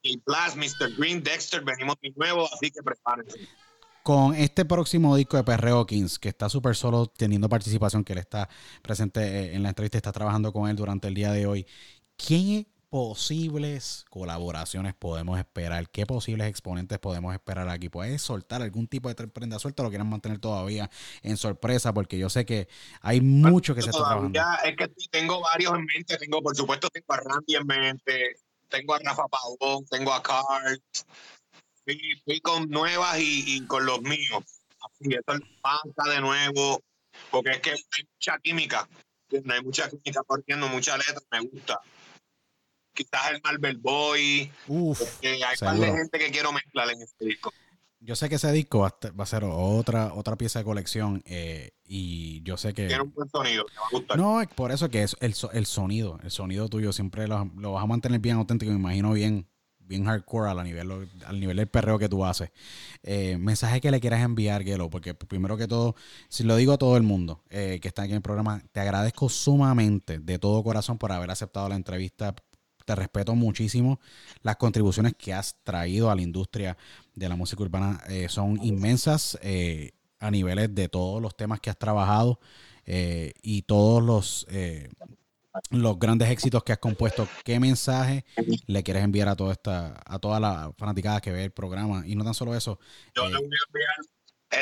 [0.02, 0.94] y Blast, Mr.
[0.96, 3.38] Green, Dexter, venimos de nuevo, así que prepárense.
[4.02, 8.20] con este próximo disco de Perreo Kings, que está súper solo teniendo participación, que él
[8.20, 8.48] está
[8.80, 11.66] presente eh, en la entrevista, está trabajando con él durante el día de hoy,
[12.16, 15.88] ¿qué posibles colaboraciones podemos esperar?
[15.90, 17.88] ¿Qué posibles exponentes podemos esperar aquí?
[17.88, 20.90] ¿Puedes soltar algún tipo de prenda suelta o lo quieren mantener todavía
[21.22, 21.92] en sorpresa?
[21.92, 22.68] Porque yo sé que
[23.00, 24.40] hay mucho que se está trabajando.
[24.64, 28.36] Es que tengo varios en mente, tengo, por supuesto, tengo a Randy en mente,
[28.68, 30.82] tengo a Rafa Pavón, tengo a Carl,
[32.24, 34.42] fui, con nuevas y, y con los míos.
[34.80, 36.80] Así, esto es panza de nuevo,
[37.30, 37.84] porque es que hay
[38.14, 38.88] mucha química,
[39.32, 41.80] hay mucha química corriendo, mucha letra, me gusta.
[42.96, 45.98] Quizás el Marvel Boy, Uf, que hay un par de seguro.
[45.98, 47.52] gente que quiero mezclar en este disco.
[48.00, 52.42] Yo sé que ese disco va a ser otra, otra pieza de colección eh, y
[52.42, 52.86] yo sé que...
[52.86, 54.16] Tiene un buen sonido, te va a gustar.
[54.18, 57.72] No, es por eso que es el, el sonido, el sonido tuyo siempre lo, lo
[57.72, 59.48] vas a mantener bien auténtico, me imagino bien,
[59.80, 62.50] bien hardcore a la nivel, al nivel del perreo que tú haces.
[63.02, 65.96] Eh, mensaje que le quieras enviar, Gelo, porque primero que todo,
[66.28, 68.80] si lo digo a todo el mundo eh, que está aquí en el programa, te
[68.80, 72.34] agradezco sumamente de todo corazón por haber aceptado la entrevista.
[72.86, 73.98] Te respeto muchísimo.
[74.42, 76.78] Las contribuciones que has traído a la industria
[77.16, 81.68] de la música urbana eh, son inmensas eh, a niveles de todos los temas que
[81.68, 82.38] has trabajado
[82.84, 84.46] eh, y todos los,
[85.70, 87.26] los grandes éxitos que has compuesto.
[87.44, 88.24] ¿Qué mensaje
[88.66, 92.06] le quieres enviar a toda esta, a toda la fanaticada que ve el programa?
[92.06, 92.78] Y no tan solo eso.
[93.16, 93.96] Yo le voy a enviar,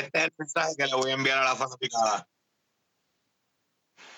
[0.03, 2.27] este es el mensaje que le voy a enviar a la fanaticada.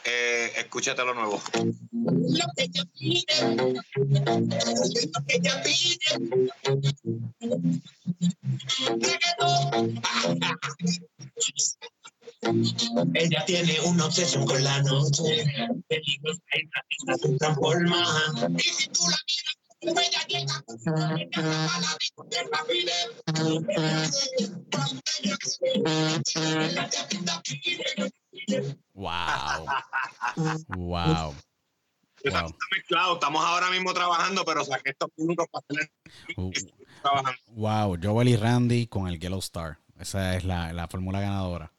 [0.09, 1.41] Eh, escúchate lo nuevo.
[1.51, 3.73] lo que ella pide, lo
[5.25, 5.97] que ella pide.
[13.15, 15.45] Ella tiene una obsesión con la noche.
[15.87, 16.61] Peligros hay
[17.03, 18.05] una se transforma.
[18.57, 20.63] Y si tú la miras, ella llega.
[21.17, 22.93] Ella a la discoteca, pide.
[28.93, 29.65] wow.
[30.77, 31.35] wow.
[32.23, 32.55] Wow.
[32.71, 35.91] mezclado, estamos ahora mismo trabajando, pero saqué estos minutos para hacer
[36.35, 36.51] Uh,
[37.01, 37.39] trabajando.
[37.47, 39.79] Wow, Joel y Randy con el Yellow Star.
[39.99, 41.71] Esa es la, la fórmula ganadora.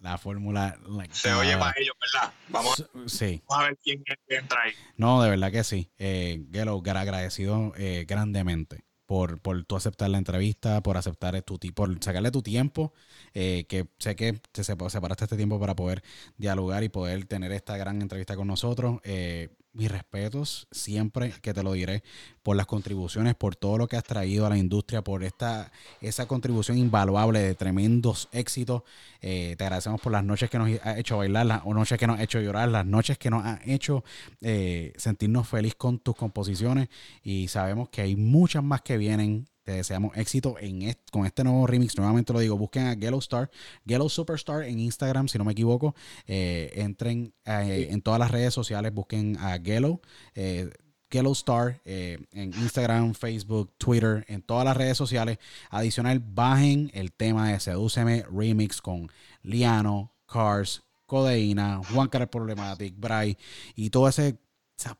[0.00, 0.78] La fórmula.
[0.88, 2.32] like, Se oye para ellos, ¿verdad?
[2.48, 4.72] Vamos, Sí, vamos a ver quién entra ahí.
[4.96, 5.90] no, de verdad que sí.
[5.98, 11.58] Eh, Gelo, gra- agradecido eh, grandemente por, por tú aceptar la entrevista, por aceptar tu
[11.74, 12.92] por sacarle tu tiempo,
[13.34, 16.02] eh, que sé que te separaste este tiempo para poder
[16.36, 19.00] dialogar y poder tener esta gran entrevista con nosotros.
[19.04, 22.02] Eh, mis respetos, siempre que te lo diré,
[22.42, 26.26] por las contribuciones, por todo lo que has traído a la industria, por esta esa
[26.26, 28.82] contribución invaluable de tremendos éxitos.
[29.20, 32.18] Eh, te agradecemos por las noches que nos ha hecho bailar, las noches que nos
[32.18, 34.04] ha hecho llorar, las noches que nos ha hecho
[34.40, 36.88] eh, sentirnos feliz con tus composiciones
[37.22, 41.64] y sabemos que hay muchas más que vienen te deseamos éxito en con este nuevo
[41.64, 41.96] remix.
[41.96, 43.48] Nuevamente lo digo, busquen a Gello Star,
[43.86, 45.94] Gello Superstar en Instagram, si no me equivoco.
[46.26, 50.00] Eh, entren eh, en todas las redes sociales, busquen a Gello.
[50.34, 50.70] Eh,
[51.12, 55.38] Star en Instagram, Facebook, Twitter, en todas las redes sociales.
[55.68, 59.08] Adicional, bajen el tema de Sedúceme Remix con
[59.42, 63.36] Liano, Cars, Codeína, Juan Carlos Problematic, Bray
[63.74, 64.32] y toda esa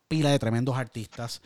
[0.09, 1.43] pila de tremendos artistas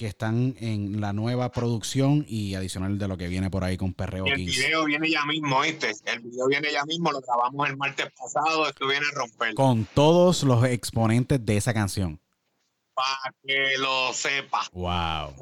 [0.00, 3.92] que están en la nueva producción y adicional de lo que viene por ahí con
[3.92, 5.92] Perreo El video viene ya mismo, ¿viste?
[6.06, 9.52] El video viene ya mismo, lo grabamos el martes pasado, esto viene a romper.
[9.52, 12.18] Con todos los exponentes de esa canción.
[12.94, 14.62] Para que lo sepa.
[14.72, 15.34] Wow.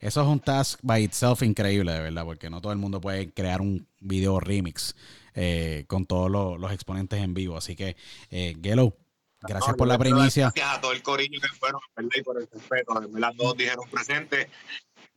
[0.00, 3.32] Eso es un task by itself increíble, de verdad, porque no todo el mundo puede
[3.32, 4.94] crear un video remix
[5.32, 7.56] eh, con todos los, exponentes en vivo.
[7.56, 7.96] Así que,
[8.30, 8.98] eh, Gelo,
[9.46, 10.52] Gracias por la primicia.
[10.54, 11.80] Gracias a todo el corillo que fueron,
[12.14, 13.00] Y por el respeto.
[13.12, 14.48] Las dos dijeron presente.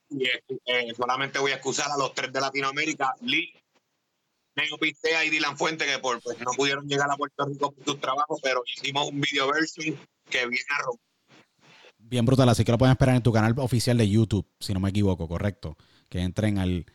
[0.09, 3.53] Y eh, solamente voy a excusar a los tres de Latinoamérica, Lee,
[4.55, 7.83] Neo Pistea y Dylan Fuente, que por, pues, no pudieron llegar a Puerto Rico por
[7.83, 9.99] sus trabajos, pero hicimos un video version
[10.29, 11.07] que viene a romper.
[11.97, 14.79] Bien brutal, así que lo pueden esperar en tu canal oficial de YouTube, si no
[14.79, 15.75] me equivoco, correcto.
[16.07, 16.85] Que entren al,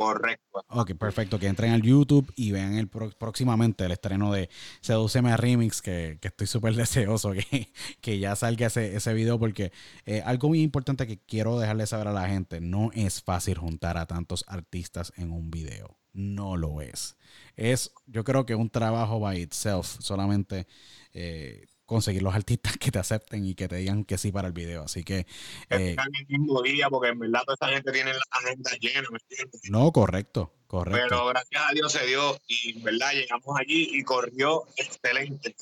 [0.00, 0.64] Correcto.
[0.68, 1.38] Ok, perfecto.
[1.38, 4.48] Que entren al YouTube y vean el próximamente el estreno de
[4.80, 7.70] Sedúceme Remix, que, estoy súper deseoso que,
[8.00, 9.72] que, ya salga ese, ese video, porque
[10.06, 13.98] eh, algo muy importante que quiero dejarle saber a la gente, no es fácil juntar
[13.98, 15.98] a tantos artistas en un video.
[16.14, 17.18] No lo es.
[17.56, 20.66] Es, yo creo que un trabajo by itself, solamente
[21.12, 24.54] eh, conseguir los artistas que te acepten y que te digan que sí para el
[24.54, 24.84] video.
[24.84, 25.26] Así que.
[25.70, 29.18] Eh, el mismo día, porque en verdad toda esa gente tiene la agenda llena, ¿me
[29.18, 29.60] entiendes?
[29.68, 31.08] No, correcto, correcto.
[31.08, 35.56] Pero gracias a Dios se dio y en verdad llegamos allí y corrió excelente.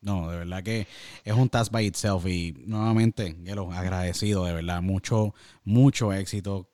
[0.00, 0.88] No, de verdad que
[1.22, 3.36] es un task by itself y nuevamente,
[3.72, 5.32] agradecido, de verdad, mucho,
[5.62, 6.71] mucho éxito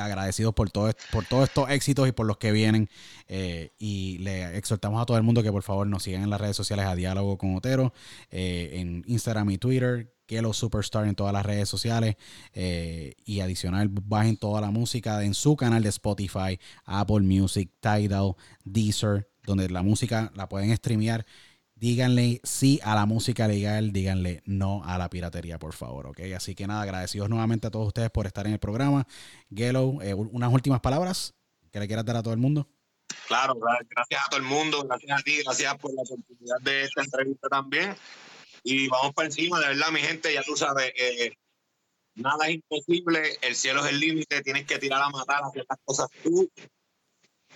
[0.00, 2.88] agradecidos por, todo, por todos estos éxitos y por los que vienen.
[3.28, 6.40] Eh, y le exhortamos a todo el mundo que por favor nos sigan en las
[6.40, 7.92] redes sociales a Diálogo con Otero,
[8.30, 12.16] eh, en Instagram y Twitter, que los Superstar en todas las redes sociales.
[12.52, 18.34] Eh, y adicional, bajen toda la música en su canal de Spotify, Apple Music, Tidal,
[18.64, 21.26] Deezer, donde la música la pueden streamear
[21.74, 26.20] díganle sí a la música legal, díganle no a la piratería, por favor, ¿ok?
[26.36, 29.06] Así que nada, agradecidos nuevamente a todos ustedes por estar en el programa.
[29.54, 31.34] Gelo, eh, unas últimas palabras
[31.70, 32.68] que le quieras dar a todo el mundo.
[33.26, 33.54] Claro,
[33.90, 37.48] gracias a todo el mundo, gracias a ti, gracias por la oportunidad de esta entrevista
[37.48, 37.94] también.
[38.62, 41.34] Y vamos para encima, de verdad, mi gente, ya tú sabes, eh,
[42.14, 45.78] nada es imposible, el cielo es el límite, tienes que tirar a matar a ciertas
[45.84, 46.50] cosas tú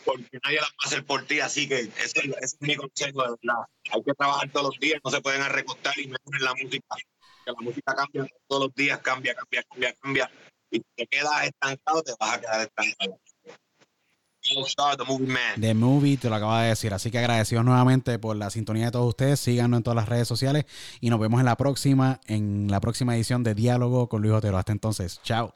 [0.05, 3.31] porque nadie las va a hacer por ti, así que ese, es mi consejo, de
[3.31, 3.65] verdad.
[3.91, 6.97] Hay que trabajar todos los días, no se pueden arrecostar y menos en la música,
[7.45, 10.31] que la música cambia todos los días, cambia, cambia, cambia, cambia,
[10.71, 13.19] y si te quedas estancado, te vas a quedar estancado.
[14.97, 15.61] The Movie Man.
[15.61, 16.95] The Movie, te lo acaba de decir.
[16.95, 19.41] Así que agradecidos nuevamente por la sintonía de todos ustedes.
[19.41, 20.65] Síganos en todas las redes sociales
[21.01, 24.57] y nos vemos en la próxima, en la próxima edición de Diálogo con Luis Otero.
[24.57, 25.47] Hasta entonces, chao.